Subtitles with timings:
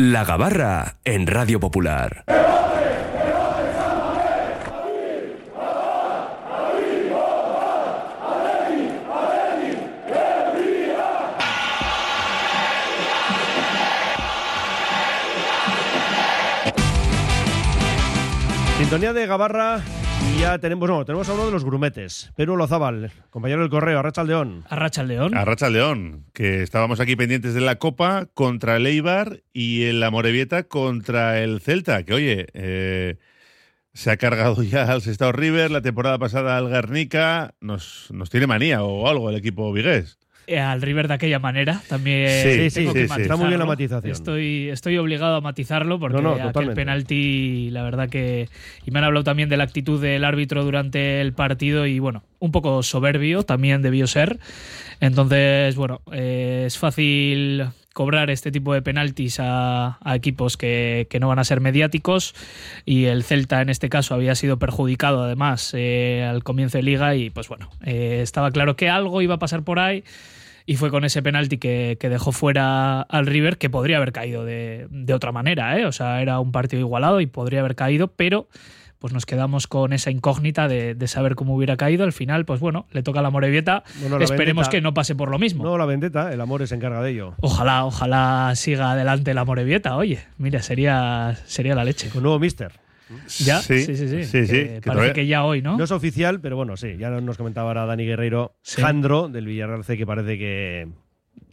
[0.00, 2.24] La Gabarra en Radio Popular.
[18.78, 19.80] Sintonía de Gabarra
[20.38, 23.98] y ya tenemos, no, tenemos a uno de los grumetes, Pedro Lozábal, compañero del correo,
[23.98, 24.64] Arracha León.
[24.68, 25.36] Arracha León.
[25.36, 30.64] Arracha León, que estábamos aquí pendientes de la Copa contra el Eibar y el Amorebieta
[30.64, 33.16] contra el Celta, que oye, eh,
[33.94, 38.46] se ha cargado ya al Sestao River, la temporada pasada al Guernica, nos, nos tiene
[38.46, 40.18] manía o algo el equipo vigués.
[40.56, 43.20] Al River de aquella manera también Sí, sí, sí, sí.
[43.22, 44.12] Está muy bien la matización.
[44.12, 48.48] Estoy, estoy obligado a matizarlo porque No, no, aquel penalti, la verdad que.
[48.86, 52.22] Y me han hablado también de la actitud del árbitro durante el partido y bueno,
[52.38, 54.38] un poco soberbio también debió ser.
[55.00, 57.66] Entonces, bueno, eh, es fácil
[57.98, 62.32] cobrar este tipo de penaltis a, a equipos que, que no van a ser mediáticos
[62.84, 67.16] y el Celta en este caso había sido perjudicado además eh, al comienzo de liga
[67.16, 70.04] y pues bueno, eh, estaba claro que algo iba a pasar por ahí
[70.70, 74.44] y fue con ese penalti que, que dejó fuera al River, que podría haber caído
[74.44, 75.86] de, de otra manera, ¿eh?
[75.86, 78.48] O sea, era un partido igualado y podría haber caído, pero
[78.98, 82.04] pues nos quedamos con esa incógnita de, de saber cómo hubiera caído.
[82.04, 83.82] Al final, pues bueno, le toca a la Morevieta.
[84.00, 85.64] Bueno, la Esperemos vendetta- que no pase por lo mismo.
[85.64, 87.34] No, la vendetta, el amor se encarga de ello.
[87.40, 89.96] Ojalá, ojalá siga adelante la Morevieta.
[89.96, 92.10] Oye, mira, sería, sería la leche.
[92.10, 92.72] Con nuevo mister.
[93.44, 94.24] Ya, Sí, sí, sí, sí.
[94.24, 95.76] sí, sí, Que que parece todavía- que ya hoy, ¿no?
[95.76, 98.80] No es oficial, pero bueno, sí, ya nos comentaba ahora Dani Guerreiro, Sí.
[98.82, 100.88] Jandro del Villarreal C, que parece que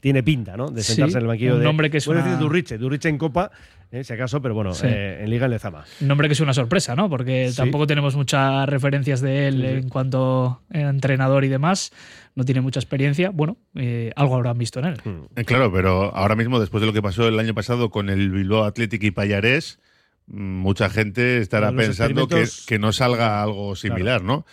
[0.02, 0.70] tiene pinta, ¿no?
[0.70, 1.66] De Sí, sentarse en el banquillo un de.
[1.66, 3.52] nombre que es a una- decir Durriche, Durriche en Copa,
[3.92, 4.86] eh, si acaso, pero bueno, Sí.
[4.88, 5.86] eh, en Liga en Lezama.
[6.02, 7.10] Un nombre que es una sorpresa, ¿no?
[7.10, 7.56] Porque Sí.
[7.58, 11.92] tampoco tenemos muchas referencias de él en cuanto a entrenador y demás.
[12.36, 13.30] No tiene mucha experiencia.
[13.30, 15.02] Bueno, eh, algo habrán visto en él.
[15.36, 18.30] Eh, Claro, pero ahora mismo, después de lo que pasó el año pasado con el
[18.32, 19.80] Bilbao Athletic y Payarés,
[20.28, 24.46] mucha gente estará Bueno, pensando que, experimentos- que no salga algo similar, ¿no?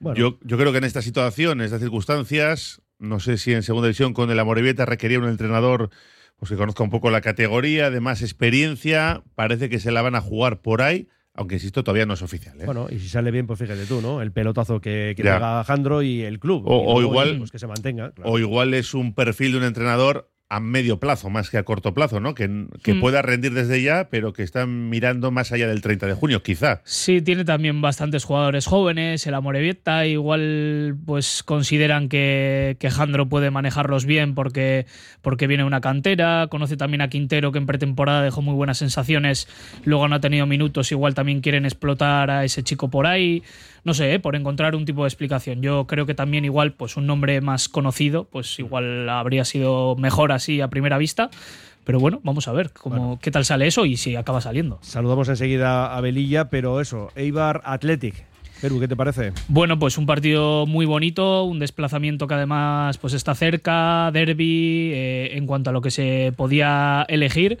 [0.00, 0.18] Bueno.
[0.18, 3.88] Yo, yo creo que en esta situación, en estas circunstancias, no sé si en segunda
[3.88, 5.90] división con el Amorebieta requería un entrenador
[6.38, 10.14] pues, que conozca un poco la categoría, de más experiencia, parece que se la van
[10.14, 12.60] a jugar por ahí, aunque insisto, todavía no es oficial.
[12.60, 12.64] ¿eh?
[12.64, 14.22] Bueno, y si sale bien, pues fíjate tú, ¿no?
[14.22, 15.34] El pelotazo que, que Ya.
[15.34, 16.62] pega Jandro y el club.
[16.66, 18.12] O- Y o luego, igual- pues que se mantenga.
[18.12, 18.30] claro.
[18.30, 21.92] O igual es un perfil de un entrenador a medio plazo, más que a corto
[21.92, 22.34] plazo, ¿no?
[22.34, 23.00] Que, que Mm.
[23.00, 26.80] pueda rendir desde ya, pero que están mirando más allá del 30 de junio, quizá.
[26.84, 29.26] Sí, tiene también bastantes jugadores jóvenes.
[29.26, 34.86] El Amorebieta igual pues consideran que, que Jandro puede manejarlos bien porque,
[35.22, 36.46] porque viene una cantera.
[36.48, 39.48] Conoce también a Quintero que en pretemporada dejó muy buenas sensaciones.
[39.84, 40.90] Luego no ha tenido minutos.
[40.92, 43.42] Igual también quieren explotar a ese chico por ahí.
[43.84, 44.18] No sé, ¿eh?
[44.18, 45.62] por encontrar un tipo de explicación.
[45.62, 50.32] Yo creo que también igual pues un nombre más conocido pues igual habría sido mejor
[50.38, 51.30] así a primera vista.
[51.84, 54.78] Pero bueno, vamos a ver cómo, qué tal sale eso y si acaba saliendo.
[54.82, 58.26] Saludamos enseguida a Velilla, pero eso, Eibar Athletic.
[58.60, 59.32] Perú, ¿qué te parece?
[59.48, 65.30] Bueno, pues un partido muy bonito, un desplazamiento que además pues está cerca, derby, eh,
[65.34, 67.58] en cuanto a lo que se podía elegir.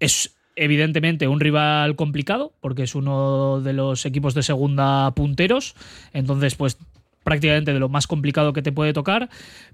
[0.00, 5.74] Es evidentemente un rival complicado, porque es uno de los equipos de segunda punteros,
[6.12, 6.78] entonces pues
[7.24, 9.28] prácticamente de lo más complicado que te puede tocar,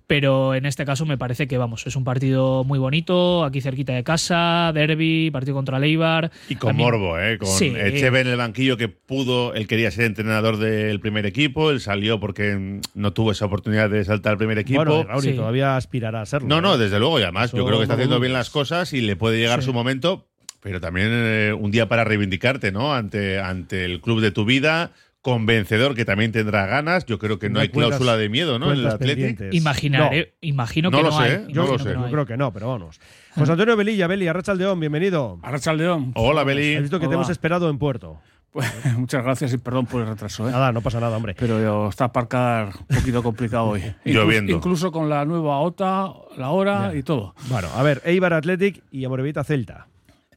[0.06, 3.92] pero en este caso me parece que vamos, es un partido muy bonito, aquí cerquita
[3.92, 6.30] de casa, derby, partido contra Leibar.
[6.48, 7.38] Y con También- morbo, ¿eh?
[7.38, 7.72] Con Sí.
[7.76, 12.18] Echeve en el banquillo que pudo, él quería ser entrenador del primer equipo, él salió
[12.20, 14.84] porque no tuvo esa oportunidad de saltar al primer equipo.
[14.84, 15.32] Bueno, Raúl, Sí.
[15.32, 16.48] todavía aspirará a serlo.
[16.48, 16.78] no, no, ¿eh?
[16.78, 19.16] desde luego, y además Eso yo creo que está haciendo bien las cosas y le
[19.16, 19.66] puede llegar Sí.
[19.66, 20.26] su momento,
[20.62, 22.94] pero también eh, un día para reivindicarte, ¿no?
[22.94, 27.04] Ante, ante el club de tu vida, convencedor que también tendrá ganas.
[27.06, 28.72] Yo creo que no, No hay cuentas- cláusula de miedo, ¿no?
[28.72, 29.16] En el Athletic.
[29.16, 29.54] pendientes.
[29.54, 31.30] Imaginaré, imagino No que lo no sé, hay.
[31.32, 31.38] ¿eh?
[31.38, 31.94] No, No imagino lo sé.
[31.94, 33.00] no yo creo que no, pero vamos.
[33.34, 35.38] José Antonio Velilla, Beli, Arrachaldeón, bienvenido.
[35.42, 36.12] Arrachaldeón.
[36.14, 36.80] Hola, Has Beli.
[36.80, 38.18] visto que te hemos esperado en puerto.
[38.52, 38.66] Pues,
[38.98, 40.50] muchas gracias y perdón por el retraso, ¿eh?
[40.50, 41.36] Nada, no pasa nada, hombre.
[41.38, 43.80] Pero yo, está aparcar un poquito complicado hoy.
[43.80, 44.52] Incluso- Lloviendo.
[44.52, 46.98] Incluso con la nueva OTA, la hora Ya.
[46.98, 47.34] y todo.
[47.48, 49.86] Bueno, a ver, Eibar Athletic y Amorebieta Celta.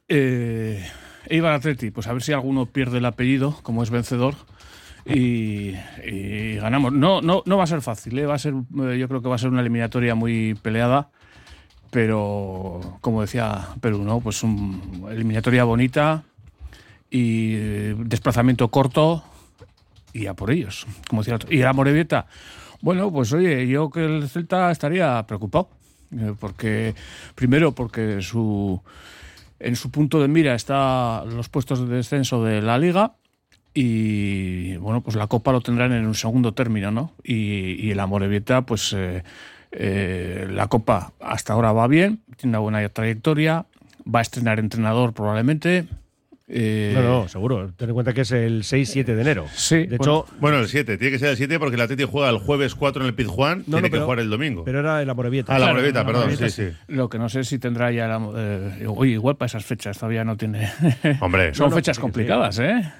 [0.08, 0.86] Eh,
[1.26, 4.34] Eibar Atleti, pues a ver si alguno pierde el apellido, como es vencedor.
[5.06, 5.72] Y,
[6.56, 6.92] ganamos.
[6.92, 8.26] No, no, no va a ser fácil, ¿eh?
[8.26, 11.10] va a ser, eh, yo creo que va a ser una eliminatoria muy peleada.
[11.90, 14.20] Pero, como decía Perú, ¿no?
[14.20, 16.24] Pues una eliminatoria bonita
[17.08, 19.22] y eh, desplazamiento corto
[20.12, 21.54] y a por ellos, como decía el.
[21.54, 22.26] Y a Morevieta,
[22.80, 25.68] bueno, pues oye, yo que el Celta estaría preocupado.
[26.16, 26.94] eh, Porque,
[27.36, 28.80] primero, porque su,
[29.60, 33.14] en su punto de mira está los puestos de descenso de la liga
[33.74, 37.12] y bueno, pues la Copa lo tendrán en un segundo término, ¿no?
[37.24, 39.22] Y, y el Amorebieta, pues eh,
[39.72, 43.66] eh, la Copa hasta ahora va bien, tiene una buena trayectoria,
[44.12, 45.84] va a estrenar entrenador probablemente.
[46.46, 47.72] Eh, No, no, seguro.
[47.74, 49.46] Ten en cuenta que es el 6-7 de enero.
[49.54, 52.10] Sí, De bueno, hecho, Bueno, el 7, tiene que ser el 7 porque el Atlético
[52.10, 54.62] juega el jueves 4 en el Pizjuán, No, tiene no, que pero- jugar el domingo.
[54.62, 55.52] pero era el Amorebieta.
[55.52, 56.68] ah, la Claro, Morevita, la perdón, sí, sí.
[56.88, 58.20] Lo que no sé si tendrá ya la.
[58.36, 60.68] eh, oye, igual para esas fechas todavía no tiene.
[61.20, 62.02] Hombre, Son no, fechas sí, sí.
[62.02, 62.92] complicadas, ¿eh?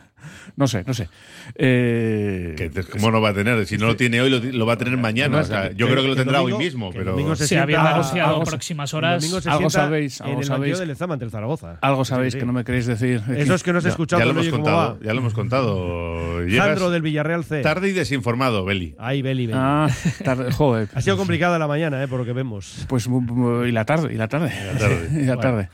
[0.56, 1.09] No sé, no sé.
[1.56, 3.67] Eh, ¿Cómo no va a tener?
[3.67, 5.38] Si no lo tiene hoy, lo, lo va a tener mañana.
[5.41, 7.12] O sea, yo creo que lo tendrá domingo- hoy mismo, pero.
[7.12, 9.21] domingo se Se había negociado algo- próximas horas.
[9.23, 10.79] domingo se Algo sabéis, en algo el sabéis.
[10.79, 11.79] del Lezama ante el Zaragoza.
[11.81, 12.38] algo sabéis sí.
[12.38, 13.23] que no me queréis decir.
[13.37, 14.21] Eso es que no se ha Ya- escuchado.
[14.21, 16.38] ya lo no hemos contado, ya lo hemos contado.
[16.56, 17.61] Sandro del Villarreal C.
[17.62, 18.94] tarde y desinformado, Beli.
[18.99, 19.59] Ay, Beli, Beli.
[19.61, 19.88] Ah,
[20.25, 20.88] tarde, joder.
[20.94, 22.85] Ha sido complicada la mañana, eh, por lo que vemos.
[22.88, 24.53] Pues y la tarde, y la tarde.
[24.73, 25.09] la tarde.
[25.15, 25.41] Y la Bueno.
[25.41, 25.69] tarde.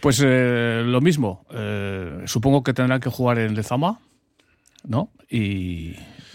[0.00, 1.44] Pues eh, lo mismo.
[1.52, 3.98] eh, supongo que tendrán que jugar en Lezama,
[4.84, 5.10] ¿no?
[5.30, 5.92] Y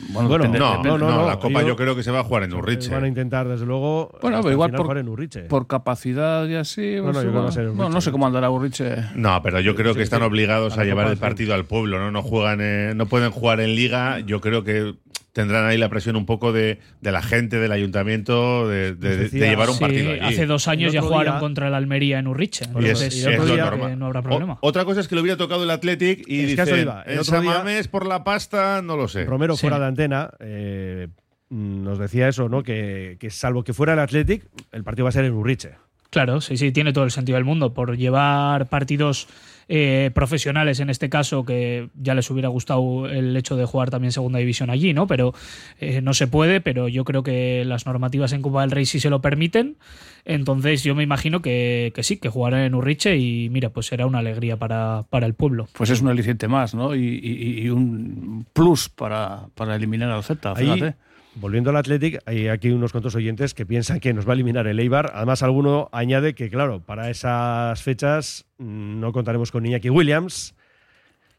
[0.10, 2.12] bueno, Bueno, depende- No, depende- no, no, no, la Copa yo- yo creo que se
[2.12, 2.92] va a jugar en Urriche.
[2.92, 4.12] Van a intentar, desde luego.
[4.21, 5.42] Bueno, pero igual por, jugar en Urriche.
[5.44, 6.95] por capacidad y así.
[6.98, 7.89] No, no, pues a ser bueno, Urriche.
[7.94, 8.98] no sé cómo andará Urriche.
[9.15, 10.25] No, pero yo creo Sí, que están sí.
[10.25, 11.21] obligados A llevar Copa, el sí.
[11.21, 12.12] partido al pueblo, ¿no?
[12.12, 14.19] No juegan, eh, no pueden jugar en liga.
[14.19, 14.94] Yo creo que
[15.31, 18.95] tendrán ahí la presión un poco de, de la gente, del ayuntamiento, de,
[19.31, 20.19] llevar un Sí, partido allí.
[20.21, 22.65] hace dos años ya jugaron día- contra el Almería en Urriche.
[22.65, 24.57] Y es, Entonces, y es el otro lo día- que no habrá O- problema.
[24.62, 27.04] otra cosa es que le hubiera tocado el Athletic y Es iba.
[27.04, 29.25] El otro día- por la pasta, no lo sé.
[29.25, 29.62] Romero Sí.
[29.62, 31.07] fuera de antena eh,
[31.50, 32.63] nos decía eso, ¿no?
[32.63, 35.71] Que, que salvo que fuera el Athletic, el partido va a ser en Urriche.
[36.10, 37.74] Claro, sí, sí, tiene todo el sentido del mundo.
[37.74, 39.27] Por llevar partidos
[39.68, 44.12] eh, profesionales, en este caso, que ya les hubiera gustado el hecho de jugar también
[44.12, 45.07] segunda división allí, ¿no?
[45.07, 45.33] Pero
[45.80, 49.00] eh, no se puede, pero yo creo que las normativas en Copa del Rey sí
[49.00, 49.77] se lo permiten.
[50.25, 54.06] Entonces yo me imagino que, que sí, que jugarán en Urriche y mira, pues será
[54.06, 55.68] una alegría para, para el pueblo.
[55.74, 56.95] Pues es un aliciente más, ¿no?
[56.95, 60.95] Y, y- y un plus para, para eliminar al Celta, Ahí, fíjate.
[61.35, 64.68] Volviendo al Athletic, hay aquí unos cuantos oyentes que piensan que nos va a eliminar
[64.68, 65.12] el Eibar.
[65.15, 70.56] Además, alguno añade que, claro, para esas fechas mm, no contaremos con Iñaki Williams,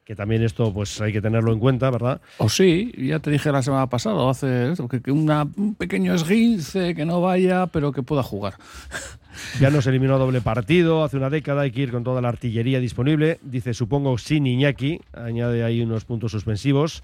[0.05, 2.21] que también esto pues hay que tenerlo en cuenta, ¿verdad?
[2.37, 7.07] O sí, ya te dije la semana pasada, hace que una- un pequeño esguince, que
[7.07, 8.55] no vaya, pero que pueda jugar.
[9.59, 12.79] Ya nos eliminó doble partido hace una década, hay que ir con toda la artillería
[12.79, 13.41] disponible.
[13.43, 17.03] Dice, supongo, sin Iñaki, añade ahí unos puntos suspensivos.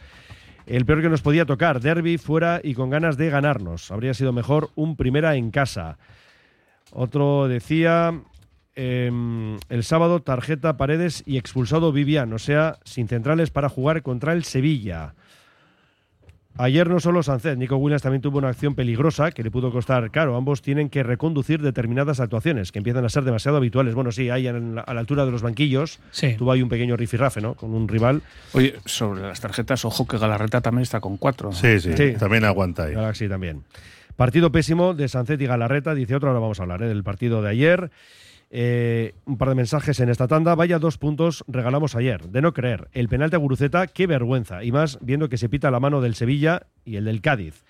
[0.71, 3.91] El peor que nos podía tocar, derby fuera y con ganas de ganarnos.
[3.91, 5.99] Habría sido mejor un primera en casa.
[6.93, 8.23] Otro decía,
[8.77, 14.33] em, el sábado tarjeta Paredes y expulsado Vivian, o sea, sin centrales para jugar contra
[14.33, 15.15] el Sevilla.
[16.63, 20.11] Ayer no solo Sánchez, Nico Williams también tuvo una acción peligrosa que le pudo costar
[20.11, 20.37] caro.
[20.37, 23.95] Ambos tienen que reconducir determinadas actuaciones que empiezan a ser demasiado habituales.
[23.95, 26.35] Bueno, sí, ahí en la- a la altura de los banquillos Sí.
[26.37, 27.55] tuvo ahí un pequeño rifirrafe, ¿no?
[27.55, 28.21] Con un rival.
[28.53, 31.51] Oye, sobre las tarjetas, ojo que Galarreta también está con cuatro.
[31.53, 32.13] Sí, sí, Sí.
[32.19, 32.95] también aguanta ahí.
[32.95, 33.63] Galaxy también.
[34.17, 36.89] Partido pésimo de Sancet y Galarreta, dice otro, ahora vamos a hablar ¿eh?
[36.89, 37.91] del partido de ayer.
[38.53, 40.55] Eh, un par de mensajes en esta tanda.
[40.55, 42.29] Vaya dos puntos regalamos ayer.
[42.29, 42.89] De no creer.
[42.93, 44.65] El penalti a Guruceta, qué vergüenza.
[44.65, 47.65] Y más viendo que se pita la mano del Sevilla y el del Cádiz.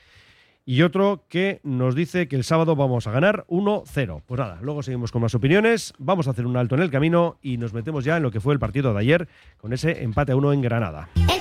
[0.64, 4.22] Y otro que nos dice que el sábado vamos a ganar 1-0.
[4.26, 5.94] Pues nada, luego seguimos con más opiniones.
[5.98, 8.40] Vamos a hacer un alto en el camino y nos metemos ya en lo que
[8.40, 9.28] fue el partido de ayer
[9.58, 11.08] con ese empate a uno en Granada.
[11.16, 11.40] El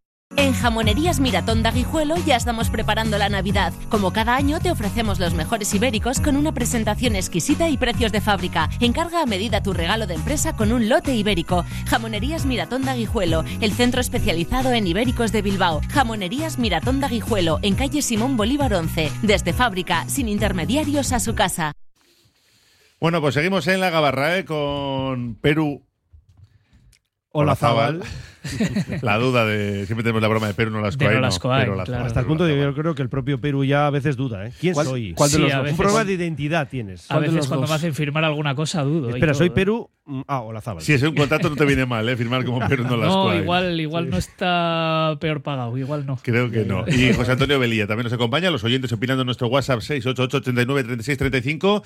[0.37, 1.71] En Jamonerías Miratón de
[2.25, 3.73] ya estamos preparando la Navidad.
[3.89, 8.21] Como cada año te ofrecemos los mejores ibéricos con una presentación exquisita y precios de
[8.21, 8.69] fábrica.
[8.79, 11.65] Encarga a medida tu regalo de empresa con un lote ibérico.
[11.87, 12.91] Jamonerías Miratón de
[13.61, 15.81] el centro especializado en ibéricos de Bilbao.
[15.89, 17.07] Jamonerías Miratón de
[17.61, 19.11] en calle Simón Bolívar 11.
[19.21, 21.73] Desde fábrica, sin intermediarios a su casa.
[23.01, 24.45] Bueno, pues seguimos en la gabarra ¿eh?
[24.45, 25.83] con Perú.
[27.33, 28.01] Olazábal.
[29.01, 29.85] la duda de.
[29.85, 31.21] Siempre tenemos la broma de Perú no las coay, no
[31.75, 32.05] no, claro.
[32.05, 34.47] Hasta el punto de que yo creo que el propio Perú ya a veces duda,
[34.47, 34.51] ¿eh?
[34.59, 35.13] ¿Quién ¿Cuál- soy?
[35.13, 35.69] cuál de Sí, los a dos?
[35.71, 37.05] Un problema de identidad tienes.
[37.09, 37.69] A ¿Cuál de veces cuando dos?
[37.69, 39.09] me hacen firmar alguna cosa dudo.
[39.09, 39.51] Espera, soy.
[39.51, 39.89] Perú.
[40.05, 40.81] mm, Ah, Olazábal.
[40.81, 42.17] Si es un contrato, no te viene mal, ¿eh?
[42.17, 46.17] Firmar como Perú no las No, igual, igual no está peor pagado, igual no.
[46.21, 46.83] Creo que no.
[46.87, 50.83] Y José Antonio Velilla también nos acompaña, los oyentes opinando en nuestro WhatsApp 688 89
[50.83, 51.83] 36 35.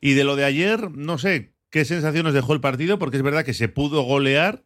[0.00, 3.22] Y de lo de ayer, no sé qué sensación nos dejó el partido, porque es
[3.22, 4.62] verdad que se pudo golear,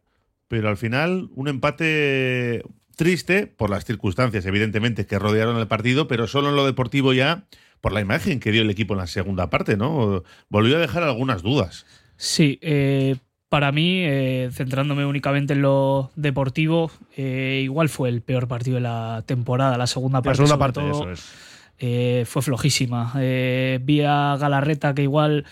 [0.47, 2.63] pero al final un empate
[2.95, 7.45] triste por las circunstancias, evidentemente, que rodearon el partido, pero solo en lo deportivo ya
[7.81, 10.23] por la imagen que dio el equipo en la segunda parte, ¿no?
[10.49, 11.85] Volvió a dejar algunas dudas.
[12.15, 13.17] Sí, eh,
[13.49, 18.81] para mí, eh, centrándome únicamente en lo deportivo, eh, igual fue el peor partido de
[18.81, 20.37] la temporada, la segunda La parte.
[20.37, 21.33] segunda sobre parte, todo, eso es.
[21.77, 23.13] eh, fue flojísima.
[23.19, 25.45] Eh, vi a Galarreta que igual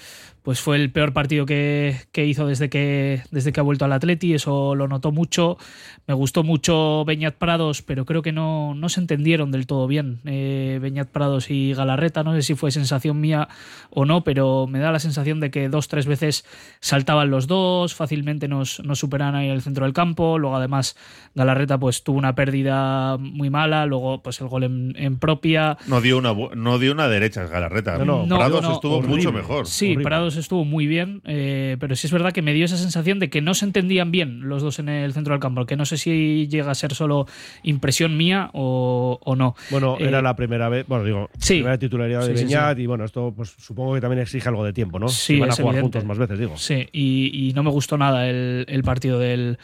[0.46, 3.94] pues fue el peor partido que, que hizo desde que, desde que ha vuelto al
[3.94, 5.58] Atleti, eso lo notó mucho.
[6.08, 10.20] Me gustó mucho Beñat Prados, pero creo que no, no se entendieron del todo bien
[10.24, 12.24] eh, Beñat Prados y Galarreta.
[12.24, 13.48] No sé si fue sensación mía
[13.90, 16.46] o no, pero me da la sensación de que dos, tres veces
[16.80, 20.38] saltaban los dos, fácilmente nos, nos superaban ahí en el centro del campo.
[20.38, 20.96] Luego, además,
[21.34, 25.80] Galarreta pues tuvo una pérdida muy mala, luego pues el gol en, en propia.
[25.88, 27.98] No dio una, no dio una derecha Galarreta.
[27.98, 29.16] No, no, No, Prados no, estuvo horrible.
[29.16, 29.66] mucho mejor.
[29.66, 30.04] Sí, Horrible.
[30.04, 33.30] Prados estuvo muy bien, eh, pero sí es verdad que me dio esa sensación de
[33.30, 35.98] que no se entendían bien los dos en el centro del campo, que no sé
[35.98, 37.28] si llega a ser solo
[37.64, 39.56] impresión mía o, o no.
[39.72, 41.56] Bueno, Eh, era la primera vez, bueno, digo, sí.
[41.56, 44.64] primera titularidad de Sí, sí, Beñat y bueno, esto pues supongo que también exige algo
[44.64, 45.08] de tiempo, ¿no?
[45.08, 46.00] Sí, van a jugar evidente.
[46.00, 46.58] juntos más veces, digo.
[46.58, 49.58] Sí, y, y no me gustó nada el, el partido del,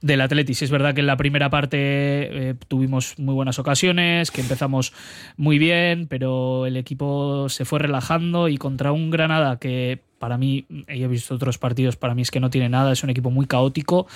[0.00, 0.54] del Atleti.
[0.54, 4.92] Sí es verdad que en la primera parte eh, tuvimos muy buenas ocasiones, que empezamos
[5.36, 10.66] muy bien, pero el equipo se fue relajando y contra un Granada que para mí,
[10.86, 13.46] he visto otros partidos, para mí es que no tiene nada, es un equipo muy
[13.46, 14.06] caótico.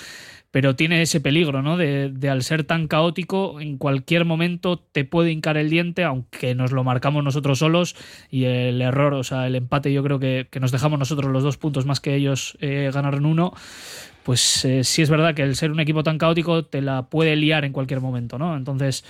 [0.52, 1.78] Pero tiene ese peligro, ¿no?
[1.78, 6.72] De, al ser tan caótico, en cualquier momento te puede hincar el diente, aunque nos
[6.72, 7.96] lo marcamos nosotros solos.
[8.30, 11.42] Y el error, o sea, el empate, yo creo que, que nos dejamos nosotros los
[11.42, 13.54] dos puntos más que ellos eh, ganaron uno.
[14.24, 17.34] Pues eh, sí es verdad que el ser un equipo tan caótico te la puede
[17.34, 18.54] liar en cualquier momento, ¿no?
[18.54, 19.04] Entonces,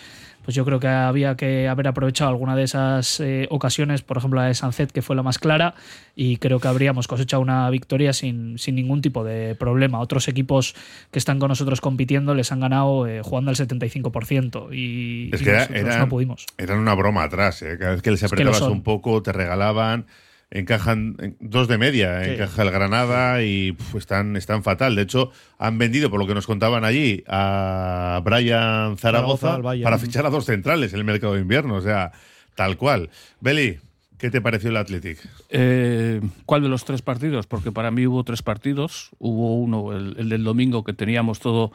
[0.45, 4.41] pues yo creo que había que haber aprovechado alguna de esas eh, ocasiones, por ejemplo
[4.41, 5.75] la de Sanzet, que fue la más clara,
[6.17, 10.01] y creo que habríamos cosechado una victoria sin, sin ningún tipo de problema.
[10.01, 10.75] Otros equipos
[11.11, 15.45] que están con nosotros compitiendo les han ganado eh, jugando al 75% y, Es y
[15.45, 16.47] que era- eran, no pudimos.
[16.59, 17.63] eran una broma atrás.
[17.63, 17.77] ¿eh?
[17.79, 20.07] Cada vez que les Es que lo apretabas un poco, te regalaban.
[20.55, 22.31] Encajan en- dos de media, Sí.
[22.33, 24.95] encaja el Granada y puf, están, están fatal.
[24.95, 30.27] De hecho, han vendido, por lo que nos contaban allí, a Brian Zaragoza, para fichar
[30.27, 31.75] a dos centrales en el mercado de invierno.
[31.77, 32.13] O sea,
[32.55, 33.09] tal cual.
[33.41, 33.79] Beli,
[34.19, 35.19] ¿qué te pareció el Athletic?
[35.49, 37.47] Eh, ¿Cuál de los tres partidos?
[37.47, 39.09] Porque para mí hubo tres partidos.
[39.19, 41.73] Hubo uno, el, el del domingo, que teníamos todo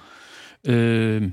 [0.64, 1.32] eh,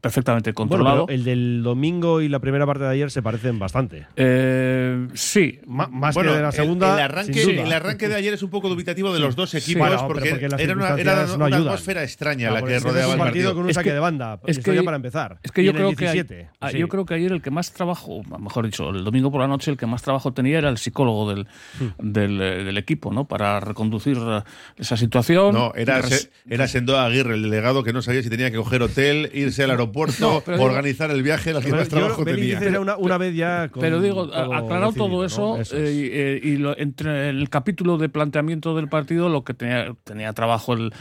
[0.00, 1.06] perfectamente Bueno, controlado.
[1.06, 4.06] pero el del domingo y la primera parte de ayer se parecen bastante.
[4.16, 6.94] Eh, sí, más Bueno, que de la el- segunda.
[6.94, 7.66] El, arranque, sin duda.
[7.66, 10.36] el arranque de ayer es un poco dubitativo de los dos equipos Bueno, porque, era
[10.46, 11.62] una, circunstancias era no una ayudan.
[11.62, 13.54] atmósfera extraña la que es rodeaba es el un partido partido.
[13.54, 14.40] con un Es saque que- de banda.
[14.46, 15.38] es que- ya para empezar.
[15.42, 16.78] Es que yo el creo que, 17, ah, sí.
[16.78, 19.70] yo creo que ayer el que más trabajo, mejor dicho, el domingo por la noche
[19.70, 21.46] el que más trabajo tenía era el psicólogo del,
[21.78, 22.12] Hmm.
[22.12, 23.26] del, eh, del equipo, ¿no?
[23.26, 24.40] Para reconducir eh,
[24.76, 25.54] esa situación.
[25.54, 26.00] No, era,
[26.48, 29.70] era Sendoa Aguirre, el delegado que no sabía si tenía que coger hotel, irse al
[29.72, 32.58] aeropuerto, No, pero digo- organizar el viaje, el que más trabajo tenía.
[32.60, 33.68] dice una, una vez ya.
[33.68, 35.24] con Pero digo, aclarado decidido, todo ¿no?
[35.24, 35.72] eso, es.
[35.72, 39.94] eh, y, eh, y lo- entre el capítulo de planteamiento del partido, lo que tenía,
[40.04, 40.92] tenía trabajo el,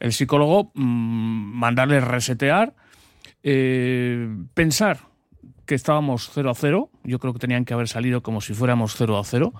[0.00, 0.82] el psicólogo, mm,
[1.58, 2.74] mandarle resetear,
[3.42, 4.98] eh, pensar
[5.66, 8.94] que estábamos 0 a 0, yo creo que tenían que haber salido como si fuéramos
[8.96, 9.52] 0 a 0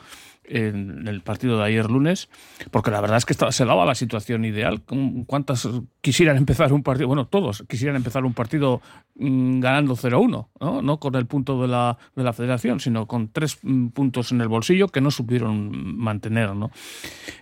[0.45, 2.29] en el partido de ayer lunes,
[2.71, 4.83] porque la verdad es que estaba- se daba la situación ideal.
[5.27, 5.69] ¿Cuántas
[6.01, 7.07] quisieran empezar un partido?
[7.07, 8.81] Bueno, todos quisieran empezar un partido
[9.17, 10.83] mm, ganando 0-1, ¿no?
[10.83, 14.41] no con el punto de la, de la federación, sino con tres mm, puntos en
[14.41, 16.55] el bolsillo que no supieron mantener.
[16.55, 16.71] ¿no?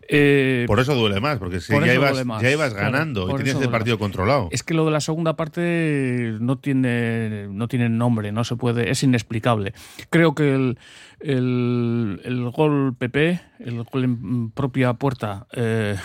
[0.09, 3.65] Eh, Por eso duele más, porque si ya ibas, ya ganando y por tenías eso
[3.65, 4.49] el partido controlado.
[4.51, 8.91] Es que lo de la segunda parte no tiene, no tiene nombre, no se puede,
[8.91, 9.73] es inexplicable.
[10.11, 10.79] Creo que el,
[11.21, 15.97] el, el gol PP, el gol en propia puerta, eh,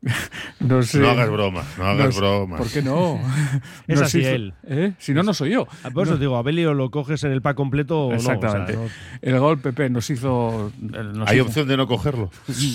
[0.60, 0.98] no sé.
[1.00, 2.60] No hagas bromas, no hagas sé- bromas.
[2.60, 3.20] ¿Por qué no?
[3.88, 4.54] Es así hizo- él.
[4.68, 4.92] ¿eh?
[4.98, 5.66] Si no, no soy yo.
[5.82, 6.20] Ah, Por eso No.
[6.20, 8.16] digo, a Beli o lo coges en el pack completo o no.
[8.16, 8.74] o sea, Exactamente.
[8.76, 8.88] no-
[9.22, 10.72] El gol PP nos hizo.
[10.80, 12.30] eh, nos Hay hizo- opción de no cogerlo.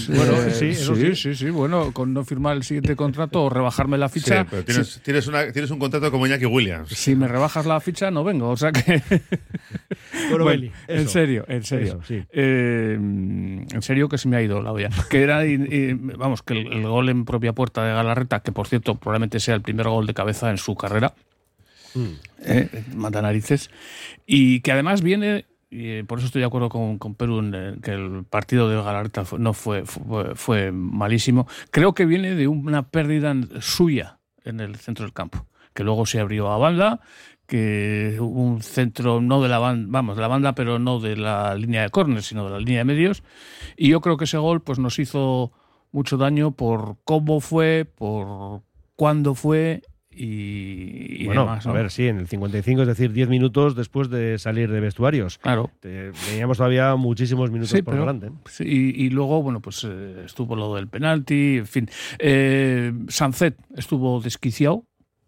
[0.10, 1.16] Bueno, Eh, sí, eso sí, sí.
[1.16, 4.46] sí, sí, Bueno, con no firmar el siguiente contrato o rebajarme la Sí, ficha.
[4.50, 6.90] pero tienes, tienes, una, tienes un contrato como Iñaki Williams.
[6.90, 8.50] Si me rebajas la ficha, no vengo.
[8.50, 9.02] O sea que.
[10.30, 11.88] Bueno, Beli, en serio, en serio.
[11.88, 12.24] Eso, sí.
[12.32, 14.90] Eh, en serio que se me ha ido la olla.
[15.10, 18.52] Que era, y- y, vamos, que el, el gol en propia puerta de Galarreta, que
[18.52, 21.14] por cierto probablemente sea el primer gol de cabeza en su carrera,
[21.96, 22.08] Mm.
[22.46, 23.70] eh, manda narices,
[24.26, 25.46] y que además viene.
[25.70, 28.70] y, eh, por eso estoy de acuerdo con, con Perú en eh, que el partido
[28.70, 31.48] de Galarreta no fue, fue, fue malísimo.
[31.72, 36.20] Creo que viene de una pérdida suya en el centro del campo, que luego se
[36.20, 37.00] abrió a banda,
[37.48, 41.16] que hubo un centro no de la banda, vamos, de la banda, pero no de
[41.16, 43.24] la línea de córner, sino de la línea de medios.
[43.76, 45.52] Y yo creo que ese gol pues nos hizo
[45.94, 48.62] mucho daño por cómo fue, por
[48.98, 49.82] cuándo fue
[50.12, 51.66] y, y Bueno, demás.
[51.66, 55.38] a ver, sí, en el 55, es decir, 10 minutos después de salir de vestuarios.
[55.40, 55.72] Claro.
[55.80, 58.30] Te- Teníamos todavía muchísimos minutos Sí, por pero- delante.
[58.46, 61.90] sí, y, y luego, bueno, pues eh, estuvo lo del penalti, en fin.
[62.20, 64.84] Eh, Sancet estuvo desquiciado,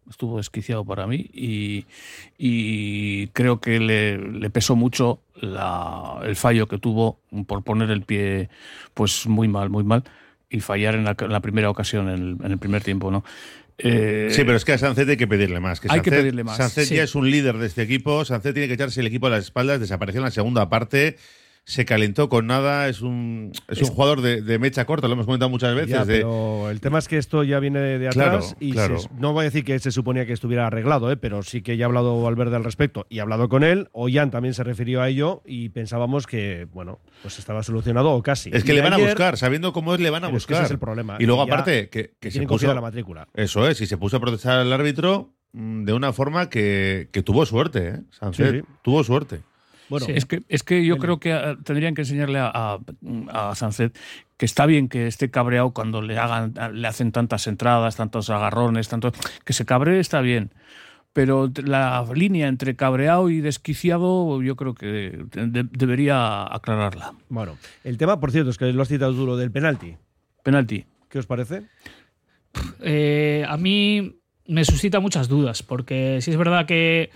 [0.08, 1.86] estuvo desquiciado para mí y,
[2.38, 8.04] y creo que le, le pesó mucho la- el fallo que tuvo por poner el
[8.04, 8.50] pie
[8.94, 10.04] pues muy mal, muy mal
[10.50, 13.24] y fallar en la, en la primera ocasión, en el, en el primer tiempo, ¿no?
[13.78, 15.80] Eh, Sí, pero es que a Sancet hay que pedirle más.
[15.80, 16.96] Que Hay que pedirle más, Sancet sí.
[16.96, 18.24] ya es un líder de este equipo.
[18.24, 19.80] Sancet tiene que echarse el equipo a las espaldas.
[19.80, 21.18] Desapareció en la segunda parte.
[21.68, 22.88] Se calentó con nada.
[22.90, 25.90] Es un, es un jugador de, de mecha corta, lo hemos comentado muchas veces.
[25.90, 29.00] Ya, de- pero el tema es que esto ya viene de Claro, atrás y claro.
[29.00, 31.18] se- no voy a decir que se suponía que estuviera arreglado, ¿eh?
[31.18, 33.90] pero sí que ya ha hablado Valverde al respecto y ha hablado con él.
[33.94, 38.52] Ollán también se refirió a ello y pensábamos que, bueno, pues estaba solucionado o casi.
[38.54, 40.46] Es que Y le van a buscar, sabiendo cómo es, le van a Pero es
[40.46, 40.66] que buscar.
[40.66, 41.18] ese es el problema.
[41.20, 42.72] Y luego, Y aparte, que, que se puso.
[42.76, 43.28] la matrícula.
[43.34, 47.24] Eso es, y se puso a protestar al árbitro mm, de una forma que, que
[47.24, 48.00] tuvo suerte, ¿eh?
[48.12, 48.66] Sancet, Sí, sí.
[48.84, 49.42] tuvo suerte.
[49.90, 53.60] Bueno, es que, es que yo creo que eh, tendrían que enseñarle a, a,
[54.38, 58.88] que está bien que esté cabreado cuando le hagan le hacen tantas entradas, tantos agarrones,
[58.90, 59.12] tanto
[59.44, 60.52] que se cabree está bien.
[61.14, 67.14] Pero la línea entre cabreado y desquiciado yo creo que de- debería aclararla.
[67.30, 69.96] Bueno, el tema, por cierto, es que lo has citado lo del penalti.
[70.44, 70.86] Penalti.
[71.08, 71.62] ¿Qué os parece?
[72.82, 77.10] Eh, a mí me suscita muchas dudas, porque si es verdad que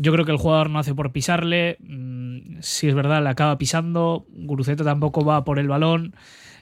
[0.00, 3.58] yo creo que el jugador no hace por pisarle, mm, si es verdad le acaba
[3.58, 6.14] pisando, Guruceta tampoco va por el balón.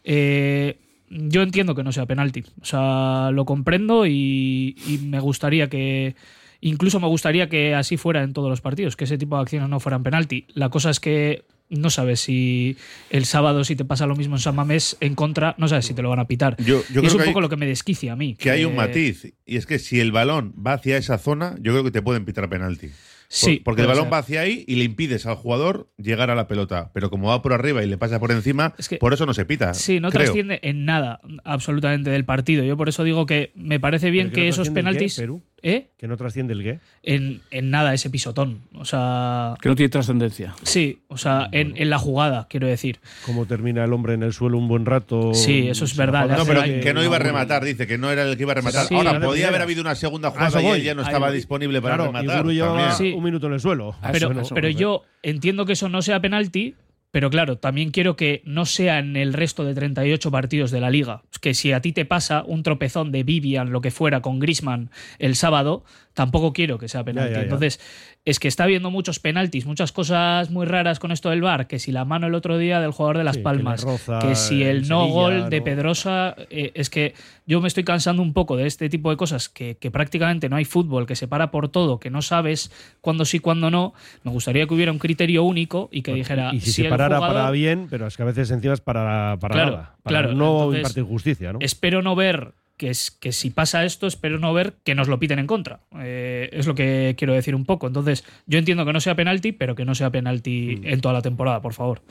[0.04, 0.78] Eh,
[1.10, 6.16] yo entiendo que no sea penalti, o sea, lo comprendo y, y me gustaría que,
[6.60, 9.68] incluso me gustaría que así fuera en todos los partidos, que ese tipo de acciones
[9.68, 10.46] no fueran penalti.
[10.54, 12.76] La cosa es que no sabes si
[13.10, 15.94] el sábado, si te pasa lo mismo en San Mamés en contra, no sabes si
[15.94, 16.56] te lo van a pitar.
[16.58, 18.34] Yo- yo y es un que hay- poco lo que me desquicia a mí.
[18.34, 21.54] Que hay un que- matiz, y es que si el balón va hacia esa zona,
[21.60, 22.88] yo creo que te pueden pitar penalti.
[23.28, 24.12] Por- Sí, porque el balón ser.
[24.12, 26.90] va hacia ahí y le impides al jugador llegar a la pelota.
[26.94, 29.74] Pero como va por arriba y le pasa por encima, por eso no se pita.
[29.74, 30.22] Sí, no creo.
[30.24, 32.62] trasciende en nada absolutamente del partido.
[32.64, 35.16] Yo por eso digo que me parece bien ¿Pero que que no esos qué, penaltis.
[35.16, 35.42] Perú?
[35.62, 35.88] ¿Eh?
[35.96, 36.80] Que no trasciende el qué.
[37.02, 38.60] En, en nada ese pisotón.
[38.74, 39.54] O sea.
[39.60, 40.54] Que no tiene trascendencia.
[40.62, 43.00] Sí, o sea, en, en la jugada, quiero decir.
[43.24, 45.32] Cómo termina el hombre en el suelo un buen rato.
[45.34, 48.22] Sí, eso es verdad, No, pero que no iba a rematar, dice que no era
[48.22, 48.86] el que iba a rematar.
[48.86, 51.96] Sí, Ahora, podía haber habido una segunda jugada y él ya no estaba disponible para
[51.96, 52.46] Claro, rematar.
[52.46, 52.92] Llevaba.
[52.92, 53.12] Sí.
[53.12, 53.96] un minuto en el suelo.
[54.12, 56.74] Pero, pero yo entiendo que eso no sea penalti,
[57.10, 60.90] pero claro, también quiero que no sea en el resto de 38 partidos de la
[60.90, 61.22] liga.
[61.40, 64.90] Que si a ti te pasa un tropezón de Vivian, lo que fuera, con Grisman
[65.18, 67.32] el sábado, tampoco quiero que sea penalti.
[67.32, 67.42] ya, ya.
[67.44, 67.80] Entonces,
[68.26, 71.78] es que está habiendo muchos penaltis, muchas cosas muy raras con esto del VAR, que
[71.78, 74.34] si la mano el otro día del jugador de Las Sí, que Palmas, roza que
[74.34, 75.64] si el no Sevilla, gol de ¿no?
[75.64, 77.14] Pedrosa, eh, es que
[77.46, 80.56] yo me estoy cansando un poco de este tipo de cosas, que, que prácticamente no
[80.56, 83.94] hay fútbol, que se para por todo, que no sabes cuándo sí, cuándo no.
[84.24, 87.18] Me gustaría que hubiera un criterio único y que dijera Y si, si se parara
[87.18, 89.96] jugador- para bien, pero es que a veces encima es para, para Claro, nada.
[90.02, 91.60] Para claro, no entonces, impartir justicia, ¿no?
[91.62, 95.18] Espero no ver que, es, que si pasa esto, espero no ver que nos lo
[95.18, 95.80] piten en contra.
[95.98, 97.86] Eh, es lo que quiero decir un poco.
[97.86, 100.86] Entonces, yo entiendo que no sea penalti, pero que no sea penalti Mm.
[100.86, 102.02] en toda la temporada, por favor.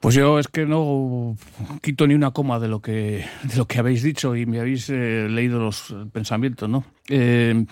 [0.00, 1.36] Pues yo es que no
[1.80, 4.90] quito ni una coma de lo que, de lo que habéis dicho y me habéis
[4.90, 6.84] eh, leído los pensamientos, ¿no?
[7.08, 7.64] Eh,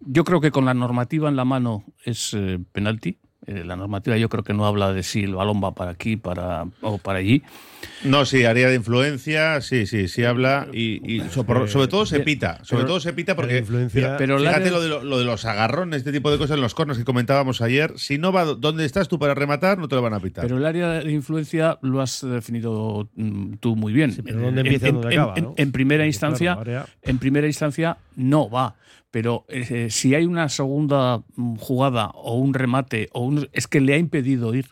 [0.00, 2.36] yo creo que con la normativa en la mano es
[2.72, 3.18] penalti.
[3.48, 6.16] Eh, la normativa yo creo que no habla de si el balón va para aquí
[6.18, 7.42] para, o para allí.
[8.04, 12.82] No, sí, área de influencia, sí, sí, sí habla y, sobre todo se pita, sobre
[12.82, 15.44] Pero- todo se pita porque influencia- Pero fíjate área- lo de, lo, lo de los
[15.46, 18.84] agarrones, este tipo de cosas en los corners que comentábamos ayer, si no va donde
[18.84, 20.44] estás tú para rematar, no te lo van a pitar.
[20.44, 24.12] Pero el área de influencia lo has definido mm, tú muy bien.
[24.12, 25.54] Sí, pero ¿dónde empieza y dónde en- acaba, en- no?
[25.56, 28.74] en primera Porque, instancia, claro, área- en primera instancia no va.
[29.10, 33.80] Pero eh, si hay una segunda mm, jugada o un remate o un, es que
[33.80, 34.66] le ha impedido ir.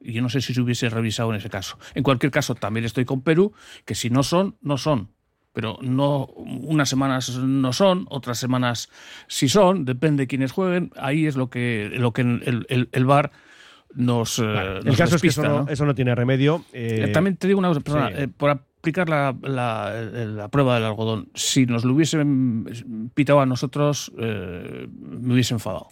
[0.00, 1.78] Y yo no sé si se hubiese revisado en ese caso.
[1.94, 3.52] En cualquier caso, también estoy con Perú,
[3.84, 5.10] que si no son, no son.
[5.52, 8.90] Pero no, unas semanas no son, otras semanas
[9.26, 10.92] sí son, depende de quiénes jueguen.
[10.96, 13.32] Ahí es lo que, lo que el, el, el VAR
[13.94, 15.68] nos, eh, El caso es que eso no, ¿no?
[15.70, 16.64] eso no tiene remedio.
[16.72, 18.14] eh, Eh, También te digo una cosa, perdona, sí.
[18.18, 18.50] eh, por
[18.88, 24.12] aplicar la, la- eh, la prueba del algodón, si nos lo hubiesen pitado a nosotros,
[24.18, 25.88] eh, me hubiese enfadado.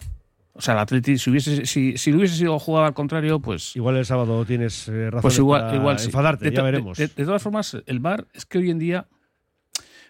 [0.53, 3.75] O sea, el Atleti, si, hubiese, si, si lo hubiese sido jugado al contrario, pues,
[3.75, 6.07] Igual el sábado tienes eh, razón pues igual, para igual sí.
[6.07, 6.97] enfadarte, de, ya veremos.
[6.97, 9.05] De, de todas formas, el VAR es que hoy en día,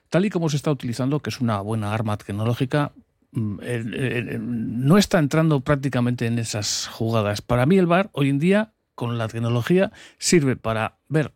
[0.10, 2.94] tal y como se está utilizando, que es una buena arma tecnológica,
[3.34, 7.42] mm, el- el- el- no está entrando prácticamente en esas jugadas.
[7.42, 11.34] Para mí el VAR hoy en día, con la tecnología, sirve para ver,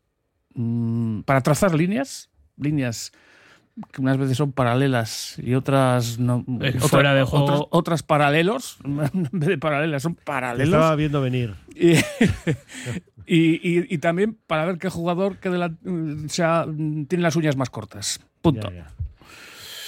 [0.55, 3.11] mm, para trazar líneas, líneas
[3.93, 6.45] que unas veces son paralelas y otras no.
[6.61, 7.45] Eh, otra- fuera de juego.
[7.45, 10.73] Otras, otras paralelos, en vez de paralelas, son Te paralelos.
[10.73, 11.55] estaba viendo venir.
[13.27, 17.05] Y, y- y- y también para ver qué jugador que de la- mm, sea, mm,
[17.05, 18.19] tiene las uñas más cortas.
[18.41, 18.69] Punto.
[18.71, 18.87] Ya, ya.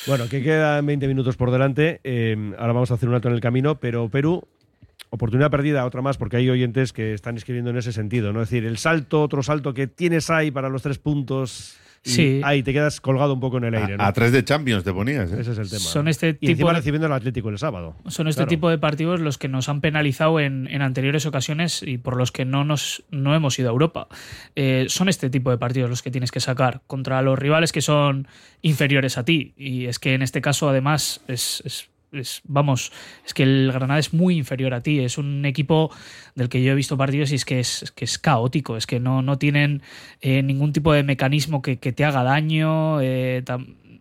[0.07, 1.99] Bueno, que quedan 20 minutos por delante.
[2.03, 4.47] eh, ahora vamos a hacer un alto en el camino, pero Perú,
[5.13, 8.33] oportunidad perdida, otra más, porque hay oyentes que están escribiendo en ese sentido.
[8.33, 8.41] ¿no?
[8.41, 11.77] Es decir, el salto, otro salto que tienes ahí para los tres puntos.
[12.03, 12.41] y Sí.
[12.43, 13.95] Ahí te quedas colgado un poco en el aire.
[13.95, 14.03] ¿no?
[14.03, 15.31] a, a tres de Champions te ponías.
[15.31, 15.39] ¿eh?
[15.39, 15.79] Ese es el tema.
[15.79, 16.09] Son ¿no?
[16.11, 17.95] este y tipo encima de- recibiendo el Atlético el sábado.
[18.07, 18.49] Son este Claro.
[18.49, 22.31] tipo de partidos los que nos han penalizado en, en anteriores ocasiones y por los
[22.31, 24.07] que no, nos, no hemos ido a Europa.
[24.55, 27.81] Eh, son este tipo de partidos los que tienes que sacar contra los rivales que
[27.81, 28.27] son
[28.63, 29.53] inferiores a ti.
[29.55, 32.91] Y es que en este caso, además, es, es- es- vamos,
[33.25, 34.99] es que el Granada es muy inferior a ti.
[34.99, 35.91] Es un equipo
[36.35, 38.77] del que yo he visto partidos y es que es, que es caótico.
[38.77, 39.81] Es que no, no tienen
[40.21, 43.01] eh, ningún tipo de mecanismo que, que te haga daño.
[43.01, 43.43] eh,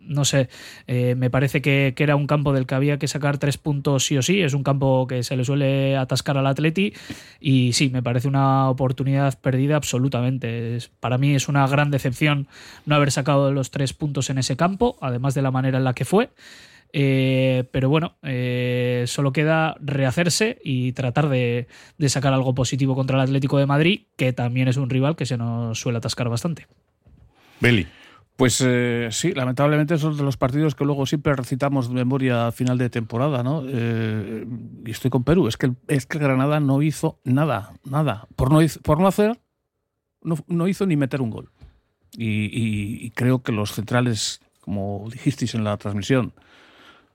[0.05, 0.49] no sé,
[0.87, 4.05] eh, me parece que, que era un campo del que había que sacar tres puntos
[4.05, 4.41] sí o sí.
[4.41, 6.93] Es un campo que se le suele atascar al Atleti
[7.39, 10.77] y sí, me parece una oportunidad perdida absolutamente.
[10.99, 12.47] Para mí es una gran decepción
[12.85, 15.93] no haber sacado los tres puntos en ese campo, además de la manera en la
[15.93, 16.29] que fue.
[16.95, 23.17] Eh, pero bueno, eh, solo queda rehacerse y tratar de, de sacar algo positivo contra
[23.17, 26.67] el Atlético de Madrid, que también es un rival que se nos suele atascar bastante.
[27.59, 27.87] Beli.
[28.35, 32.51] Pues eh, sí, lamentablemente son de los partidos que luego siempre recitamos de memoria a
[32.51, 33.63] final de temporada, ¿no?
[33.67, 34.45] Eh,
[34.85, 35.47] y estoy con Perú.
[35.47, 38.27] Es que, el- es que el Granada no hizo nada, nada.
[38.35, 39.39] Por no, por no hacer,
[40.23, 41.51] no, no hizo ni meter un gol.
[42.17, 46.33] Y, y- y creo que los centrales, como dijisteis en la transmisión,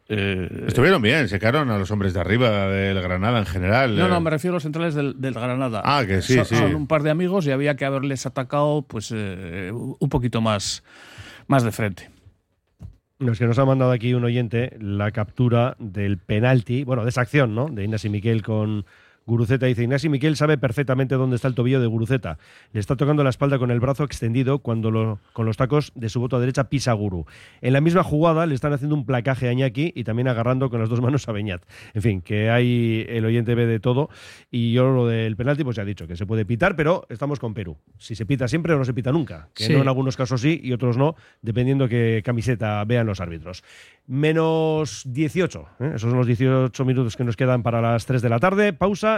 [0.09, 3.97] eh, Estuvieron bien, secaron a los hombres de arriba del Granada en general.
[3.97, 4.09] No, eh.
[4.09, 5.83] no, me refiero a los centrales del, del Granada.
[5.85, 6.57] Ah, que sí, son, sí.
[6.57, 10.83] son un par de amigos y había que haberles atacado pues eh, un poquito más,
[11.47, 12.11] más de frente.
[13.19, 17.11] No, es que nos ha mandado aquí un oyente la captura del penalti, bueno, de
[17.11, 17.69] esa acción, ¿no?
[17.69, 18.87] De Inés y Miquel con
[19.29, 22.39] Guruceta dice, Ignasi Miquel sabe perfectamente dónde está el tobillo de Guruceta.
[22.73, 26.09] Le está tocando la espalda con el brazo extendido cuando lo- con los tacos de
[26.09, 27.27] su voto derecha pisa Guru.
[27.61, 30.81] En la misma jugada le están haciendo un placaje a Iñaki y también agarrando con
[30.81, 31.63] las dos manos a Beñat.
[31.93, 34.09] En fin, que hay el oyente ve de todo
[34.51, 37.39] y yo lo del penalti pues ya he dicho que se puede pitar, pero estamos
[37.39, 37.77] con Perú.
[37.99, 39.51] Si se pita siempre o no se pita nunca.
[39.55, 39.73] Que Sí.
[39.75, 43.63] no en algunos casos sí y otros no, dependiendo qué camiseta vean los árbitros.
[44.19, 45.67] Menos 18.
[45.81, 45.93] ¿eh?
[45.97, 48.73] Esos son los 18 minutos que nos quedan para las 3 de la tarde.
[48.73, 49.18] Pausa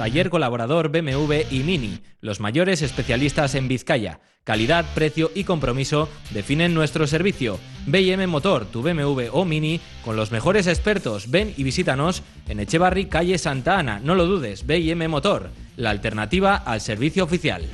[0.00, 4.20] taller colaborador BMW y Mini, los mayores especialistas en Vizcaya.
[4.44, 7.58] Calidad, precio y compromiso definen nuestro servicio.
[7.86, 11.30] BM Motor, tu BMW o Mini, con los mejores expertos.
[11.30, 14.00] Ven y visítanos en Echevarri, calle Santa Ana.
[14.02, 17.68] No lo dudes, BM Motor, la alternativa al servicio oficial.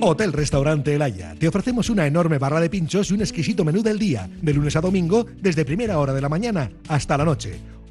[0.00, 1.34] Hotel Restaurante El Haya.
[1.38, 4.74] Te ofrecemos una enorme barra de pinchos y un exquisito menú del día, de lunes
[4.76, 7.60] a domingo, desde primera hora de la mañana hasta la noche.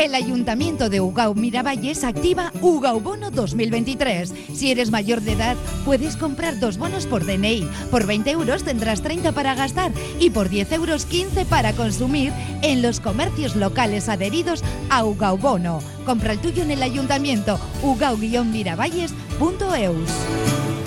[0.00, 4.32] El Ayuntamiento de Ugao Miravalles activa Ugao Bono 2023.
[4.54, 7.68] Si eres mayor de edad, puedes comprar dos bonos por DNI.
[7.90, 12.32] Por 20 euros tendrás 30 para gastar y por 10 euros 15 para consumir
[12.62, 15.80] en los comercios locales adheridos a Ugao Bono.
[16.06, 20.79] Compra el tuyo en el Ayuntamiento ugao-miravalles.eus.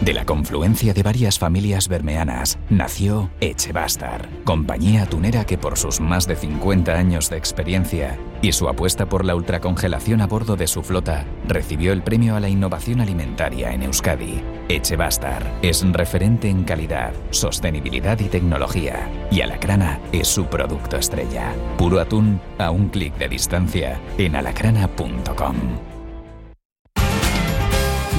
[0.00, 6.28] De la confluencia de varias familias bermeanas nació Echebastar, compañía tunera que por sus más
[6.28, 10.84] de 50 años de experiencia y su apuesta por la ultracongelación a bordo de su
[10.84, 14.40] flota recibió el premio a la innovación alimentaria en Euskadi.
[14.68, 21.52] Echebastar es referente en calidad, sostenibilidad y tecnología y Alacrana es su producto estrella.
[21.76, 25.87] Puro atún a un clic de distancia en alacrana.com.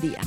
[0.00, 0.20] día.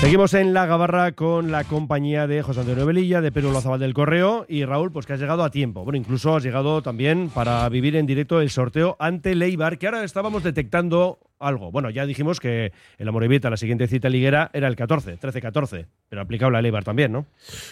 [0.00, 3.94] Seguimos en La Gabarra con la compañía de José Antonio Velilla, de Perú Lozabal del
[3.94, 5.82] Correo y Raúl, pues que has llegado a tiempo.
[5.82, 10.04] Bueno, incluso has llegado también para vivir en directo el sorteo ante Leibar, que ahora
[10.04, 11.72] estábamos detectando algo.
[11.72, 16.22] Bueno, ya dijimos que el Amorebieta, la siguiente cita liguera, era el 14, 13-14, pero
[16.22, 17.26] aplicable a Leibar también, ¿no?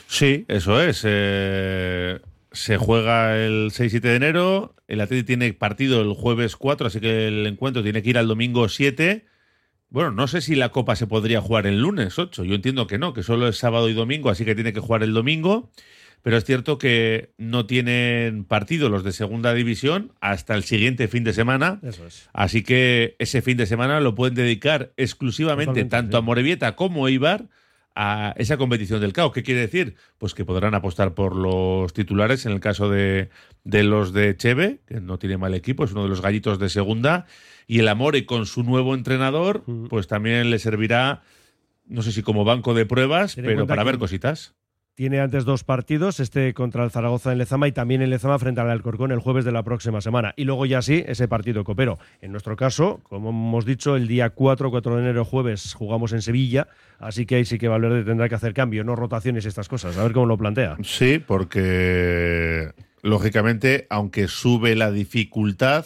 [0.09, 1.03] Sí, eso es.
[1.07, 2.19] eh,
[2.53, 4.75] se juega el 6 7 de enero.
[4.89, 8.29] El Atleti tiene partido el jueves 4, así que el encuentro tiene que ir al
[8.29, 9.27] domingo 7.
[9.89, 12.45] Bueno, no sé si la Copa se podría jugar el lunes 8.
[12.45, 15.03] Yo entiendo que no, que solo es sábado y domingo, así que tiene que jugar
[15.03, 15.71] el domingo.
[16.23, 21.23] Pero es cierto que no tienen partido los de segunda división hasta el siguiente fin
[21.23, 21.79] de semana.
[21.83, 22.29] Eso es.
[22.33, 26.19] Así que ese fin de semana lo pueden dedicar exclusivamente Totalmente, tanto sí.
[26.19, 27.47] a Morevieta como a Ibar
[27.97, 29.33] a esa competición del caos.
[29.33, 29.97] ¿Qué quiere decir?
[30.19, 33.31] Pues que podrán apostar por los titulares en el caso de,
[33.65, 36.69] de los de Cheve, que no tiene mal equipo, es uno de los gallitos de
[36.69, 37.27] segunda,
[37.67, 41.23] y el Amore con su nuevo entrenador, pues también le servirá,
[41.87, 44.55] no sé si como banco de pruebas, pero para ver cositas.
[44.97, 48.63] Tiene antes dos partidos, este contra el Zaragoza en Lezama y también en Lezama frente
[48.63, 50.33] al Alcorcón el jueves de la próxima semana.
[50.39, 51.99] Y luego ya sí, ese partido copero.
[52.23, 56.23] En nuestro caso, como hemos dicho, el día 4, 4 de enero, jueves, jugamos en
[56.23, 59.99] Sevilla, así que ahí sí que Valverde tendrá que hacer cambio, no rotaciones estas cosas.
[59.99, 60.79] A ver cómo lo plantea.
[60.83, 65.85] Sí, porque lógicamente, aunque sube la dificultad,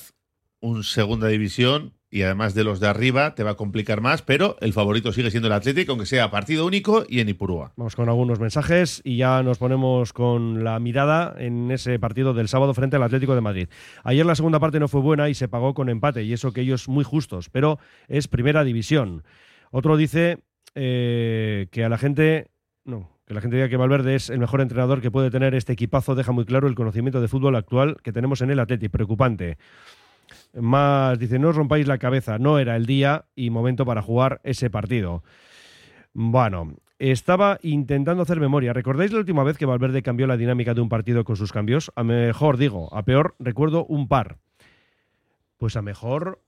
[0.61, 4.57] un segunda división y además de los de arriba te va a complicar más, pero
[4.61, 7.73] el favorito sigue siendo el Atlético, aunque sea partido único y en Ipurúa.
[7.77, 12.49] Vamos con algunos mensajes y ya nos ponemos con la mirada en ese partido del
[12.49, 13.69] sábado frente al Atlético de Madrid.
[14.03, 16.63] Ayer la segunda parte no fue buena y se pagó con empate, y eso que
[16.63, 19.23] ellos muy justos, pero es primera división.
[19.71, 20.39] Otro dice
[20.75, 22.49] eh, que a la gente.
[22.85, 25.75] No, que la gente diga que Valverde es el mejor entrenador que puede tener este
[25.75, 28.91] equipazo, deja muy claro el conocimiento de fútbol actual que tenemos en el Atlético.
[28.91, 29.59] Preocupante.
[30.55, 34.41] Más dice, no os rompáis la cabeza, no era el día y momento para jugar
[34.45, 35.23] ese partido.
[36.13, 38.73] Bueno, estaba intentando hacer memoria.
[38.73, 41.91] ¿Recordáis la última vez que Valverde cambió la dinámica de un partido con sus cambios?
[41.97, 44.39] A mejor digo, a peor recuerdo un par.
[45.57, 46.41] Pues a mejor...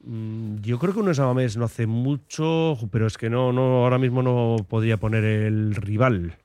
[0.00, 3.84] mm, Yo creo que uno es Amamés no hace mucho, pero es que no, no,
[3.84, 6.36] ahora mismo no podría poner el rival.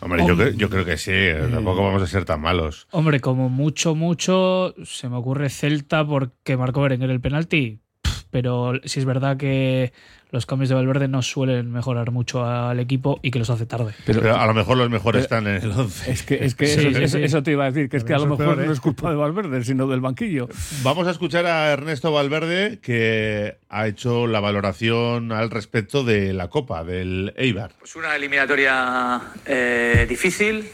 [0.00, 2.86] Hombre, yo, creo- yo creo que sí, eh, tampoco vamos a ser tan malos.
[2.90, 7.80] Hombre, como mucho, mucho, se me ocurre Celta porque marcó Berenguer el penalti.
[8.30, 9.92] Pero sí es verdad que
[10.30, 13.92] los cambios de Valverde no suelen mejorar mucho al equipo y que los hace tarde.
[14.06, 16.12] Pero, a lo mejor los mejores pero- están en el 11.
[16.12, 17.24] Es que, es que Sí, eso, sí, eso- sí.
[17.24, 18.66] eso te iba a decir, que es que a lo mejor peor, ¿eh?
[18.66, 20.48] no es culpa de Valverde, sino del banquillo.
[20.84, 26.46] Vamos a escuchar a Ernesto Valverde que ha hecho la valoración al respecto de la
[26.48, 27.72] Copa, del Eibar.
[27.80, 30.64] Pues una eliminatoria eh, difícil,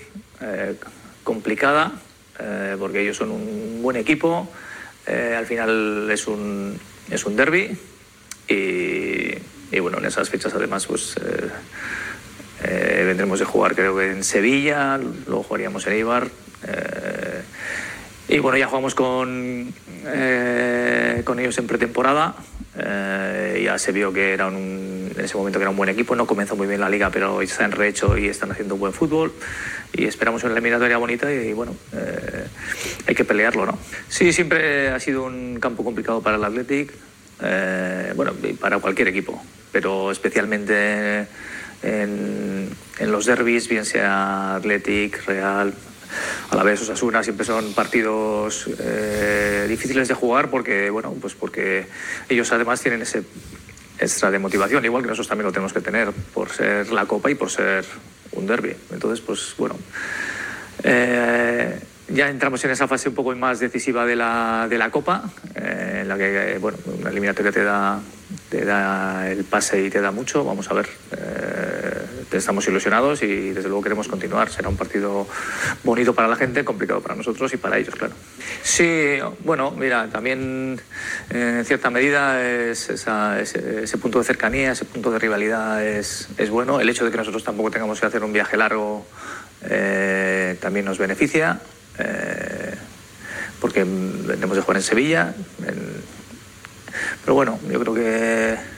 [0.43, 0.75] eh,
[1.25, 1.93] complicada,
[2.39, 4.51] eh, porque ellos son un buen equipo.
[5.07, 6.79] Eh, al final es un,
[7.11, 7.77] es un derby
[8.49, 9.35] y,
[9.71, 11.49] y bueno, en esas fechas además pues eh,
[12.65, 16.29] eh, vendremos de jugar creo que en Sevilla, luego jugaríamos en Eibar.
[16.67, 17.43] eh,
[18.29, 19.73] y bueno, ya jugamos con,
[21.25, 22.35] con ellos en pretemporada.
[22.77, 26.17] ya se vio que era un, en ese momento que era un buen equipo.
[26.17, 29.33] No comenzó muy bien la liga, pero está en rehecho y están haciendo buen fútbol.
[29.97, 32.47] Y esperamos una eliminatoria bonita y, bueno, eh,
[33.07, 33.79] hay que pelearlo, ¿no?
[34.09, 36.93] Sí, siempre ha sido un campo complicado para el Athletic.
[37.43, 41.27] eh, bueno, para cualquier equipo, pero especialmente
[41.83, 45.75] en, en los derbis, bien sea Athletic, Real,
[46.51, 51.87] a la vez Osasuna siempre son partidos eh, difíciles de jugar porque bueno pues porque
[52.29, 53.23] ellos además tienen ese
[53.99, 57.31] extra de motivación igual que nosotros también lo tenemos que tener por ser la copa
[57.31, 57.85] y por ser
[58.37, 59.77] un derby entonces pues bueno
[60.83, 65.25] eh, ya entramos en esa fase un poco más decisiva de la, de la Copa,
[65.55, 68.01] eh, en la que eh, bueno, una eliminatoria te da,
[68.49, 70.45] te da el pase y te da mucho.
[70.45, 70.89] Vamos a ver,
[72.39, 74.51] estamos ilusionados y desde luego queremos continuar.
[74.51, 75.27] Será un partido
[75.85, 78.15] bonito para la gente, complicado para nosotros y para ellos, claro.
[78.63, 80.81] Sí, bueno, mira, también
[81.31, 86.81] eh, en cierta medida ese, punto de cercanía, ese punto de rivalidad es, es bueno.
[86.81, 89.07] El hecho de que nosotros tampoco tengamos que hacer un viaje largo
[89.63, 91.61] eh, también nos beneficia,
[91.99, 92.75] eh,
[93.61, 95.35] porque vendremos de jugar en Sevilla.
[97.25, 98.76] pero bueno, yo creo que,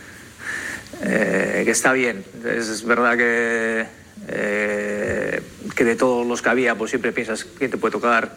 [1.02, 2.24] eh, que está bien.
[2.44, 3.86] Es verdad que,
[4.28, 5.42] eh,
[5.74, 8.36] que de todos los que había, pues siempre piensas quién te puede tocar,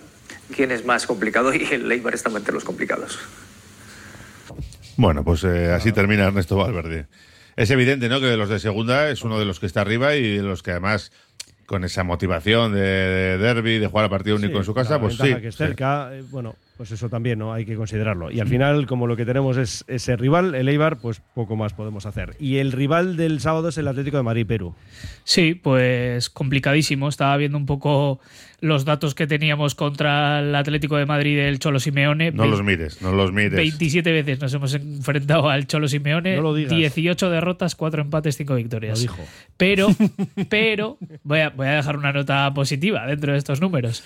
[0.55, 3.19] quién es más complicado y el Eibar está entre los complicados.
[4.97, 7.07] Bueno, pues eh, así termina Ernesto Valverde.
[7.55, 8.19] Es evidente, ¿no?
[8.19, 10.63] Que de los de segunda es uno de los que está arriba y de los
[10.63, 11.11] que además
[11.65, 14.95] con esa motivación de, de derby, de jugar a partido único Sí, en su casa,
[14.95, 15.35] la pues sí.
[15.35, 15.63] que es sí.
[15.63, 18.31] cerca, eh, bueno, pues eso también no hay que considerarlo.
[18.31, 21.73] Y al final, como lo que tenemos es ese rival, el Eibar, pues poco más
[21.73, 22.35] podemos hacer.
[22.39, 24.73] Y el rival del sábado es el Atlético de Madrid Perú.
[25.23, 27.07] Sí, pues complicadísimo.
[27.07, 28.19] Estaba viendo un poco
[28.61, 32.31] los datos que teníamos contra el Atlético de Madrid del Cholo Simeone.
[32.31, 33.53] No los mires, no los mires.
[33.53, 36.35] 27 veces nos hemos enfrentado al Cholo Simeone.
[36.37, 36.75] No lo digas.
[36.75, 38.97] 18 derrotas, 4 empates, 5 victorias.
[38.97, 39.23] Lo dijo.
[39.55, 39.89] Pero,
[40.49, 44.03] pero, voy a, voy a dejar una nota positiva dentro de estos números.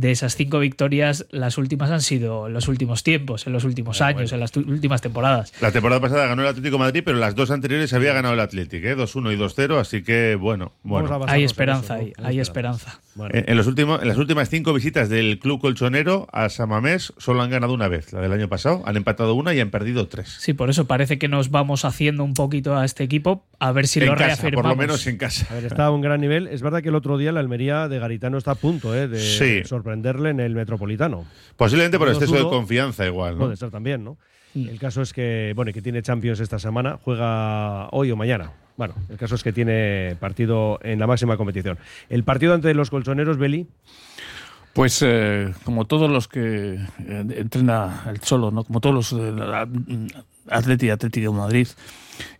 [0.00, 4.00] De esas cinco victorias, las últimas han sido en los últimos tiempos, en los últimos
[4.00, 5.52] años, en las últimas temporadas.
[5.60, 8.40] La temporada pasada ganó el Atlético de Madrid, pero las dos anteriores había ganado el
[8.40, 8.96] Atlético, ¿eh?
[8.96, 11.20] 2-1 y 2-0, así que bueno, bueno.
[11.28, 13.00] Hay esperanza ahí, hay esperanza.
[13.32, 17.42] En, en los últimos, en las últimas cinco visitas del club colchonero a Samamés solo
[17.42, 20.36] han ganado una vez, la del año pasado, han empatado una y han perdido tres.
[20.40, 23.86] Sí, por eso parece que nos vamos haciendo un poquito a este equipo, a ver
[23.86, 24.62] si En lo casa, reafirmamos.
[24.62, 25.46] por lo menos en casa.
[25.50, 26.46] A ver, está a un gran nivel.
[26.46, 29.20] Es verdad que el otro día la Almería de Garitano está a punto eh, de
[29.20, 29.62] Sí.
[29.90, 31.24] Sorprenderle en el Metropolitano.
[31.56, 33.44] Posiblemente por exceso de confianza igual, ¿no?
[33.44, 34.16] Puede ser también, ¿no?
[34.54, 38.52] El caso es que, bueno, que tiene Champions esta semana, juega hoy o mañana.
[38.76, 41.78] Bueno, el caso es que tiene partido en la máxima competición.
[42.08, 43.66] El partido ante los colchoneros, Beli,
[44.72, 48.62] Pues eh, como todos los que eh, entrena el Cholo, ¿no?
[48.64, 49.68] como todos los de la-
[50.48, 51.68] Atleti y Atlético de Madrid,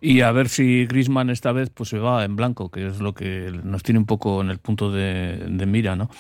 [0.01, 3.15] y a ver si Griezmann esta vez pues se va en blanco, que es lo
[3.15, 6.11] que nos tiene un poco en el punto de, de mira, ¿no?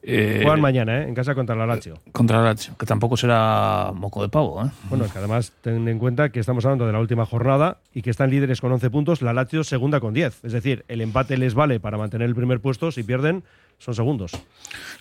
[0.00, 1.08] Eh, juegan mañana, ¿eh?
[1.08, 1.98] En casa contra la Lazio.
[2.12, 4.70] contra la Lazio, que tampoco será moco de pavo, ¿eh?
[4.88, 8.02] Bueno, es que además ten en cuenta que estamos hablando de la última jornada y
[8.02, 10.44] que están líderes con 11 puntos, la Lazio segunda con 10.
[10.44, 13.42] Es decir, el empate les vale para mantener el primer puesto, si pierden
[13.78, 14.32] son segundos.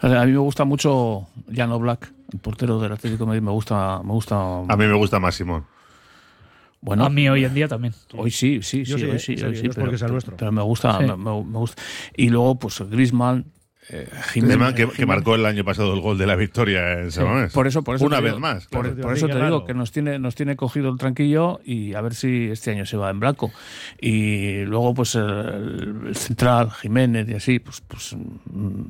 [0.02, 3.42] O sea, A mí me gusta mucho Jan Black, el portero del Atlético de Madrid,
[3.44, 4.36] me gusta, me gusta.
[4.68, 5.64] A mí me gusta más Simón.
[6.82, 7.94] Bueno, A mí hoy en día también.
[8.16, 9.98] Hoy sí, sí, sí, sí, hoy eh, sí, en hoy serio, sí, no es porque
[9.98, 10.38] sea pero, nuestro.
[10.38, 11.06] pero me gusta, Sí.
[11.06, 11.82] me- me gusta.
[12.16, 13.46] Y luego, pues Griezmann,
[13.90, 17.54] eh, Jiménez, que, marcó el año pasado el gol de la victoria en Samamés.
[17.54, 18.66] Por eso, por eso Una vez digo- más.
[18.68, 19.02] Por, claro.
[19.02, 22.14] por eso te digo que nos tiene, nos tiene cogido el tranquillo y a ver
[22.16, 23.52] si este año se va en blanco.
[24.02, 28.16] Y luego, pues el, el central, Jiménez y así, pues, pues
[28.52, 28.82] mm,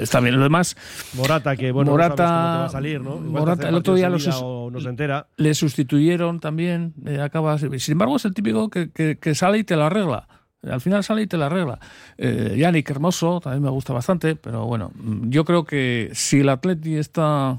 [0.00, 0.36] está, bien.
[0.36, 0.76] Lo demás,
[1.14, 3.14] Morata, que bueno, Morata, no sabes cómo te va a salir, ¿no?
[3.16, 5.26] Igual Morata, el otro día de los su vida sus- o no se entera.
[5.36, 9.64] le sustituyeron también, eh, acaba, sin embargo es el típico que, que- que sale y
[9.64, 10.28] te lo arregla.
[10.62, 11.78] Al final sale y te lo arregla.
[12.18, 16.48] Eh, Yannick Hermoso también me gusta bastante, pero bueno, mm, yo creo que si el
[16.50, 17.58] Atleti está,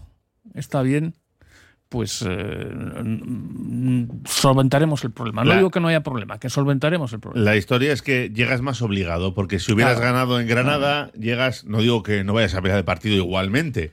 [0.54, 1.16] está bien,
[1.90, 5.44] pues eh, mm, solventaremos el problema.
[5.44, 7.44] No La- digo que no haya problema, que solventaremos el problema.
[7.44, 10.14] La historia es que llegas más obligado, porque si hubieras Claro.
[10.14, 13.92] ganado en Granada, llegas, no digo que no vayas a pelear de partido igualmente,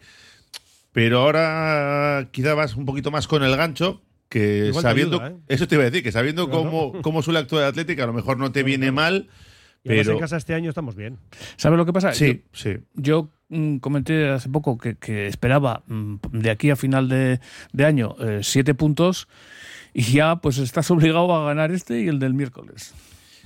[0.93, 5.31] pero ahora quizá vas un poquito más con el gancho, que Igual te sabiendo, ayuda,
[5.39, 5.43] ¿eh?
[5.49, 6.65] eso te iba a decir, que sabiendo Claro.
[6.65, 9.29] cómo, cómo suele actuar el Atlético, a lo mejor no te viene mal,
[9.85, 10.13] Y pero...
[10.13, 11.19] en casa este año estamos bien.
[11.57, 12.13] ¿Sabes lo que pasa?
[12.13, 12.77] Sí, Yo- sí.
[12.95, 17.41] Yo mm, comenté hace poco que, que esperaba mm, de aquí a final de,
[17.73, 19.29] de año eh, siete puntos
[19.95, 22.95] y ya pues estás obligado a ganar este y el del miércoles.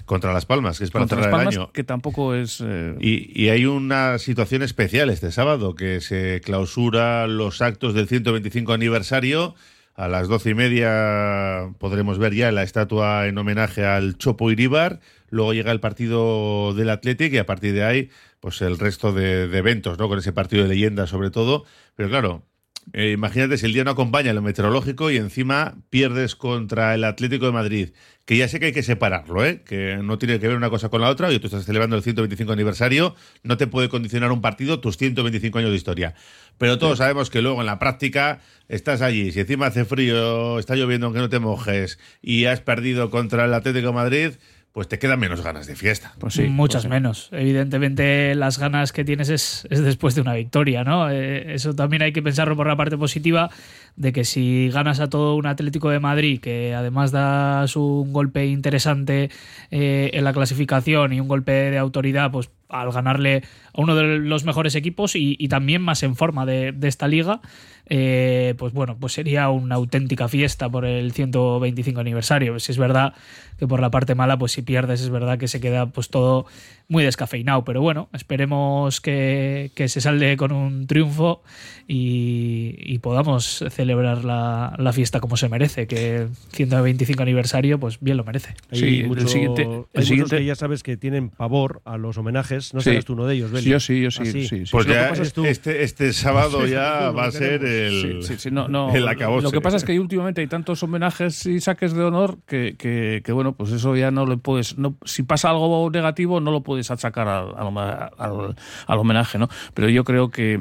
[0.05, 1.73] Contra Las Palmas, que es para Contra Las el Palmas, año.
[1.73, 2.61] que tampoco es...
[2.61, 8.09] eh, Y, y hay una situación especial este sábado, que se clausura los actos del
[8.09, 9.55] 125 aniversario.
[9.95, 15.01] A las doce y media podremos ver ya la estatua en homenaje al Chopo Iribar.
[15.29, 19.49] Luego llega el partido del Athletic y a partir de ahí, pues el resto de,
[19.49, 20.09] de eventos, ¿no?
[20.09, 21.65] Con ese partido de leyenda sobre todo.
[21.95, 22.47] Pero claro,
[22.93, 27.47] eh, imagínate si el día no acompaña lo meteorológico y encima pierdes contra el Atlético
[27.47, 27.91] de Madrid,
[28.25, 29.63] que ya sé que hay que separarlo, ¿eh?
[29.65, 32.03] que no tiene que ver una cosa con la otra, y tú estás celebrando el
[32.03, 33.15] 125 aniversario,
[33.45, 36.15] no te puede condicionar un partido tus 125 años de historia.
[36.59, 40.75] Pero todos sabemos que luego en la práctica estás allí, si encima hace frío, está
[40.75, 44.31] lloviendo aunque no te mojes, y has perdido contra el Atlético de Madrid,
[44.73, 46.15] pues te quedan menos ganas de fiesta.
[46.19, 46.89] Pues sí, Muchas pues sí.
[46.89, 47.29] menos.
[47.33, 51.11] Evidentemente, las ganas que tienes es, es después de una victoria, ¿no?
[51.11, 53.51] Eh, eso también hay que pensarlo por la parte positiva,
[53.97, 58.47] de que si ganas a todo un Atlético de Madrid, que además das un golpe
[58.47, 59.31] interesante
[59.71, 63.43] eh, en la clasificación y un golpe de autoridad, pues al ganarle
[63.75, 67.07] a uno de los mejores equipos y, y también más en forma de, de esta
[67.09, 67.41] liga,
[67.87, 72.59] eh, pues bueno, pues sería una auténtica fiesta por el 125 aniversario.
[72.59, 73.13] Si es verdad
[73.59, 76.47] que por la parte mala, pues si pierdes, es verdad que se queda pues todo
[76.89, 77.65] muy descafeinado.
[77.65, 81.43] Pero bueno, esperemos que, que se salde con un triunfo
[81.89, 87.99] y, y podamos celebrar la, la fiesta como se merece, que el 125 aniversario, pues
[88.01, 88.55] bien lo merece.
[88.71, 91.83] Hay, Sí, el mucho- siguiente- hay el muchos siguiente- que ya sabes que tienen pavor
[91.85, 92.62] a los homenajes.
[92.75, 92.91] No Sí.
[92.91, 93.69] serás tú uno de ellos, Beli.
[93.71, 94.63] Yo sí, yo sí, Ah, sí, sí.
[94.71, 95.45] Pues ya es tú.
[95.45, 99.45] este, este sábado ya va a ser el, Sí, sí, sí, no, no, el acabose.
[99.45, 103.23] Lo que pasa es que últimamente hay tantos homenajes y saques de honor que, que-
[103.25, 104.79] que, bueno, pues eso ya no le puedes.
[104.79, 108.55] No, si pasa algo negativo, no lo puedes achacar al, al, homa- al-
[108.87, 109.49] al homenaje, ¿no?
[109.75, 110.61] Pero yo creo que.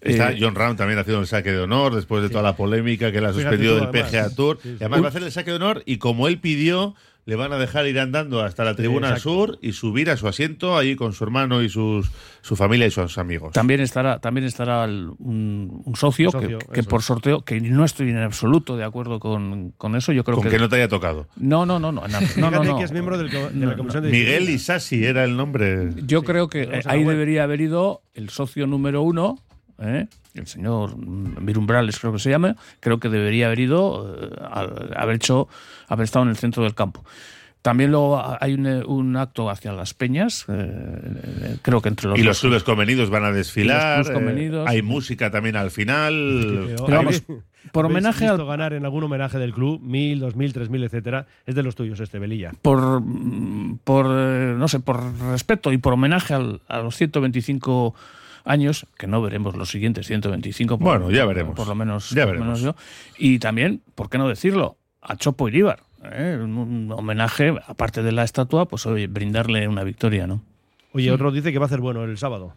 [0.00, 3.12] Está eh, John Ram también haciendo el saque de honor después de toda la polémica
[3.12, 3.88] que le ha suspendido del.
[3.88, 4.58] PGA Tour.
[4.62, 4.76] Sí, sí.
[4.80, 6.94] Y además va a hacer el saque de honor y como él pidió,
[7.26, 9.22] le van a dejar ir andando hasta la tribuna Exacto.
[9.30, 12.08] sur y subir a su asiento ahí con su hermano y sus,
[12.40, 13.52] su familia y sus amigos.
[13.52, 17.84] También estará, también estará el- un, un socio, Un socio, que, por sorteo, que no
[17.84, 20.12] estoy en absoluto de acuerdo con, con eso.
[20.12, 21.26] Yo creo con que, que no te haya tocado.
[21.36, 22.78] no, no, no, no, no, no, Fíjate no.
[22.78, 24.48] que es miembro del de la No, comisión de Miguel.
[24.48, 25.90] Isasi era el nombre.
[26.06, 29.36] Yo creo que ahí debería haber ido el socio número uno
[29.80, 30.06] ¿eh?
[30.34, 34.30] el señor Virumbrales creo que se llama, creo que debería haber ido, eh,
[34.96, 35.48] haber hecho,
[35.88, 37.04] haber estado en el centro del campo.
[37.62, 42.22] También luego hay un, un acto hacia las peñas, eh, creo que entre los y
[42.22, 44.06] los clubes convenidos van a desfilar.
[44.08, 46.14] Eh, hay música también al final.
[46.66, 50.20] Pero, Pero vamos, ¿habéis- por homenaje visto al- ganar en algún homenaje del club, mil,
[50.20, 51.26] dos mil, tres mil, etcétera.
[51.44, 52.52] Es de los tuyos este, Velilla.
[52.62, 53.02] por,
[53.82, 55.02] por no sé, por
[55.32, 57.96] respeto y por homenaje al- a los 125
[58.46, 60.78] años, que no veremos los siguientes 125.
[60.78, 61.54] por- Bueno, ya veremos.
[61.54, 62.62] Por lo menos, Ya por lo veremos.
[62.62, 62.82] menos yo.
[63.18, 64.76] Y también, ¿por qué no decirlo?
[65.02, 65.80] A Chopo Iríbar.
[66.04, 66.38] ¿eh?
[66.40, 70.42] Un, homenaje, aparte de la estatua, pues oye, brindarle una victoria, ¿no?
[70.92, 72.54] Oye, otro dice que va a hacer bueno el sábado.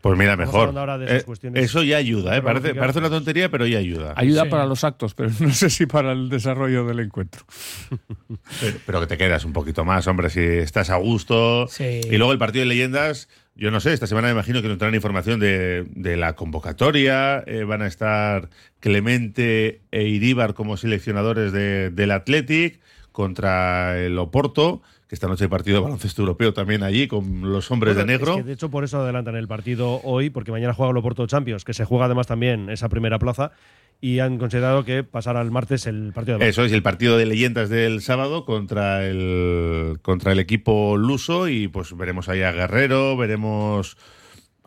[0.00, 0.72] Pues mira, mejor.
[1.08, 2.40] Eh, eso ya ayuda, ¿eh?
[2.40, 4.14] Parece, parece una tontería, pero ya ayuda.
[4.16, 4.48] Ayuda Sí.
[4.48, 7.44] para los actos, pero no sé si para el desarrollo del encuentro.
[8.60, 11.66] Pero, pero que te quedas un poquito más, hombre, si estás a gusto.
[11.68, 12.00] Sí.
[12.10, 14.78] Y luego el partido de leyendas, yo no sé, esta semana me imagino que nos
[14.78, 17.42] traerán información de, de la convocatoria.
[17.46, 18.48] eh, van a estar
[18.80, 22.80] Clemente e Iríbar como seleccionadores de- del Athletic
[23.12, 27.70] contra el Oporto, que esta noche hay partido de baloncesto europeo también allí con los
[27.70, 28.32] hombres Bueno, de negro.
[28.32, 31.26] es que de hecho, por eso adelantan el partido hoy, porque mañana juega el Oporto
[31.26, 33.52] Champions, que se juega además también esa primera plaza,
[34.02, 37.24] y han considerado que pasará al martes el partido de Eso es, el partido de
[37.24, 43.16] leyendas del sábado contra el, contra el equipo luso y pues veremos ahí a Guerrero,
[43.16, 43.96] veremos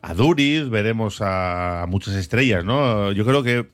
[0.01, 3.11] a Duriz, veremos a, a muchas estrellas, ¿no?
[3.11, 3.69] Yo creo que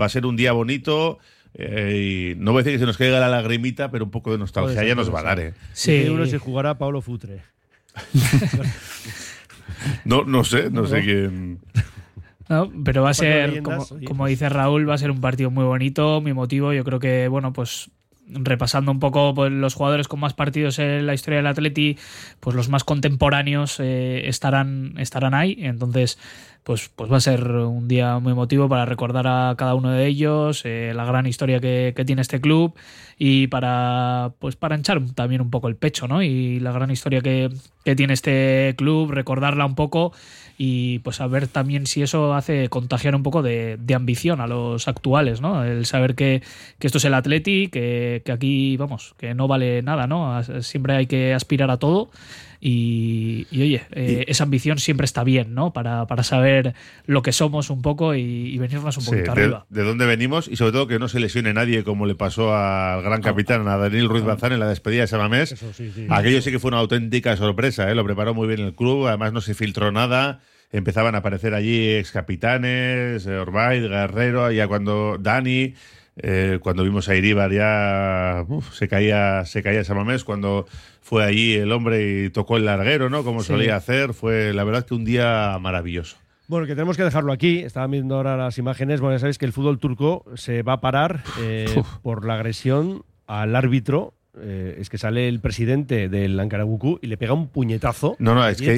[0.00, 1.18] va a ser un día bonito
[1.54, 4.32] eh, y no voy a decir que se nos caiga la lagrimita, pero un poco
[4.32, 5.54] de nostalgia ya nos va a dar, ¿eh?
[5.72, 6.06] Sí.
[6.08, 7.42] Uno si jugará Pablo Futre.
[10.04, 11.60] No, no sé, no sé quién...
[12.48, 15.64] No, pero va a ser, como, como dice Raúl, va a ser un partido muy
[15.64, 16.72] bonito, muy emotivo.
[16.72, 17.90] Yo creo que, bueno, pues
[18.32, 21.98] repasando un poco pues, los jugadores con más partidos en la historia del Atleti,
[22.40, 25.56] pues los más contemporáneos eh, estarán, estarán ahí.
[25.60, 26.18] Entonces,
[26.64, 30.06] pues, pues va a ser un día muy emotivo para recordar a cada uno de
[30.06, 32.74] ellos, eh, la gran historia que, tiene este club
[33.18, 36.22] y para, pues, para hinchar también un poco el pecho, ¿no?
[36.22, 37.50] Y la gran historia que,
[37.84, 40.12] que tiene este club, recordarla un poco
[40.62, 44.46] y pues a ver también si eso hace contagiar un poco de, de ambición a
[44.46, 45.64] los actuales, ¿no?
[45.64, 46.42] El saber que,
[46.78, 50.42] que esto es el Atleti, que, que aquí, vamos, que no vale nada, ¿no?
[50.62, 52.10] Siempre hay que aspirar a todo
[52.60, 55.72] y, y, oye, eh, esa ambición siempre está bien, ¿no?
[55.72, 56.74] Para, para saber
[57.06, 59.66] lo que somos un poco y, y venirnos un Sí, poquito de, arriba.
[59.70, 63.02] de dónde venimos y sobre todo que no se lesione nadie como le pasó al
[63.02, 65.50] gran capitán, a Daniel Ruiz Bazán en la despedida de Samamés.
[65.74, 66.06] Sí, sí.
[66.10, 67.94] Aquello sí que fue una auténtica sorpresa, ¿eh?
[67.94, 70.40] lo preparó muy bien el club, además no se filtró nada.
[70.72, 75.74] Empezaban a aparecer allí ex capitanes, Orbay, Guerrero, ya cuando Dani,
[76.22, 80.66] eh, cuando vimos a Iríbar ya uf, se caía se caía Samamés, cuando
[81.00, 83.24] fue allí el hombre y tocó el larguero, ¿no?
[83.24, 83.48] Como Sí.
[83.48, 86.16] solía hacer, fue la verdad que un día maravilloso.
[86.46, 87.60] Bueno, que tenemos que dejarlo aquí.
[87.60, 89.00] Estaban viendo ahora las imágenes.
[89.00, 91.66] Bueno, ya sabéis que el fútbol turco se va a parar eh,
[92.02, 94.14] por la agresión al árbitro.
[94.38, 98.14] Eh, es que sale el presidente del Ankaraguku y le pega un puñetazo.
[98.20, 98.70] No, no, es que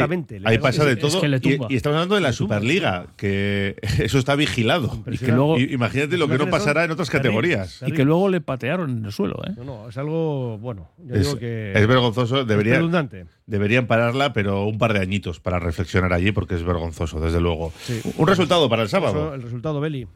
[0.45, 1.21] ahí, pasa de es todo.
[1.21, 1.67] que le y, tumba.
[1.69, 5.03] y estamos hablando de la Superliga, que eso está vigilado.
[5.11, 7.83] Y que luego- imagínate lo que no pasará en otras categorías.
[7.87, 9.53] Y que luego le patearon en el suelo, ¿eh?
[9.59, 11.73] No, no, es algo, bueno, yo Es, digo que...
[11.75, 12.45] es vergonzoso.
[12.47, 13.27] Debería, redundante.
[13.47, 17.73] deberían pararla, pero un par de añitos para reflexionar allí, porque es vergonzoso, desde luego.
[17.83, 18.01] Sí.
[18.17, 19.35] Un resultado para el Eso, sábado.
[19.35, 20.07] el resultado, Beli.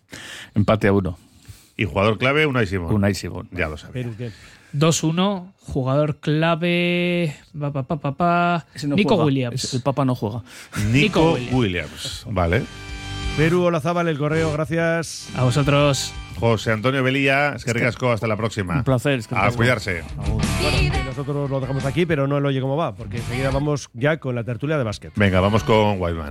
[0.54, 1.18] Empate a uno.
[1.76, 2.94] Y jugador clave, Unai Simón.
[2.94, 3.48] Unai Simón.
[3.52, 4.06] Ya lo sabes.
[4.78, 7.34] Pero que- 2-1, jugador clave.
[7.58, 8.66] Pa, pa, pa, pa, pa.
[8.74, 9.24] Ese no Nico juega.
[9.24, 9.74] Williams.
[9.74, 10.42] El Papa no juega.
[10.90, 11.52] Nico Williams.
[11.52, 12.26] Williams.
[12.30, 12.62] Vale.
[13.36, 15.28] Perú Olazábal, el correo, gracias.
[15.36, 16.12] A vosotros.
[16.40, 18.76] José Antonio Velilla, es que ricasco, hasta la próxima.
[18.76, 19.18] Un placer.
[19.18, 20.02] es que A cuidarse.
[20.26, 24.18] Bueno, nosotros lo dejamos aquí, pero no el oye cómo va, porque enseguida vamos ya
[24.18, 25.12] con la tertulia de básquet.
[25.16, 26.24] Venga, vamos con Wildman.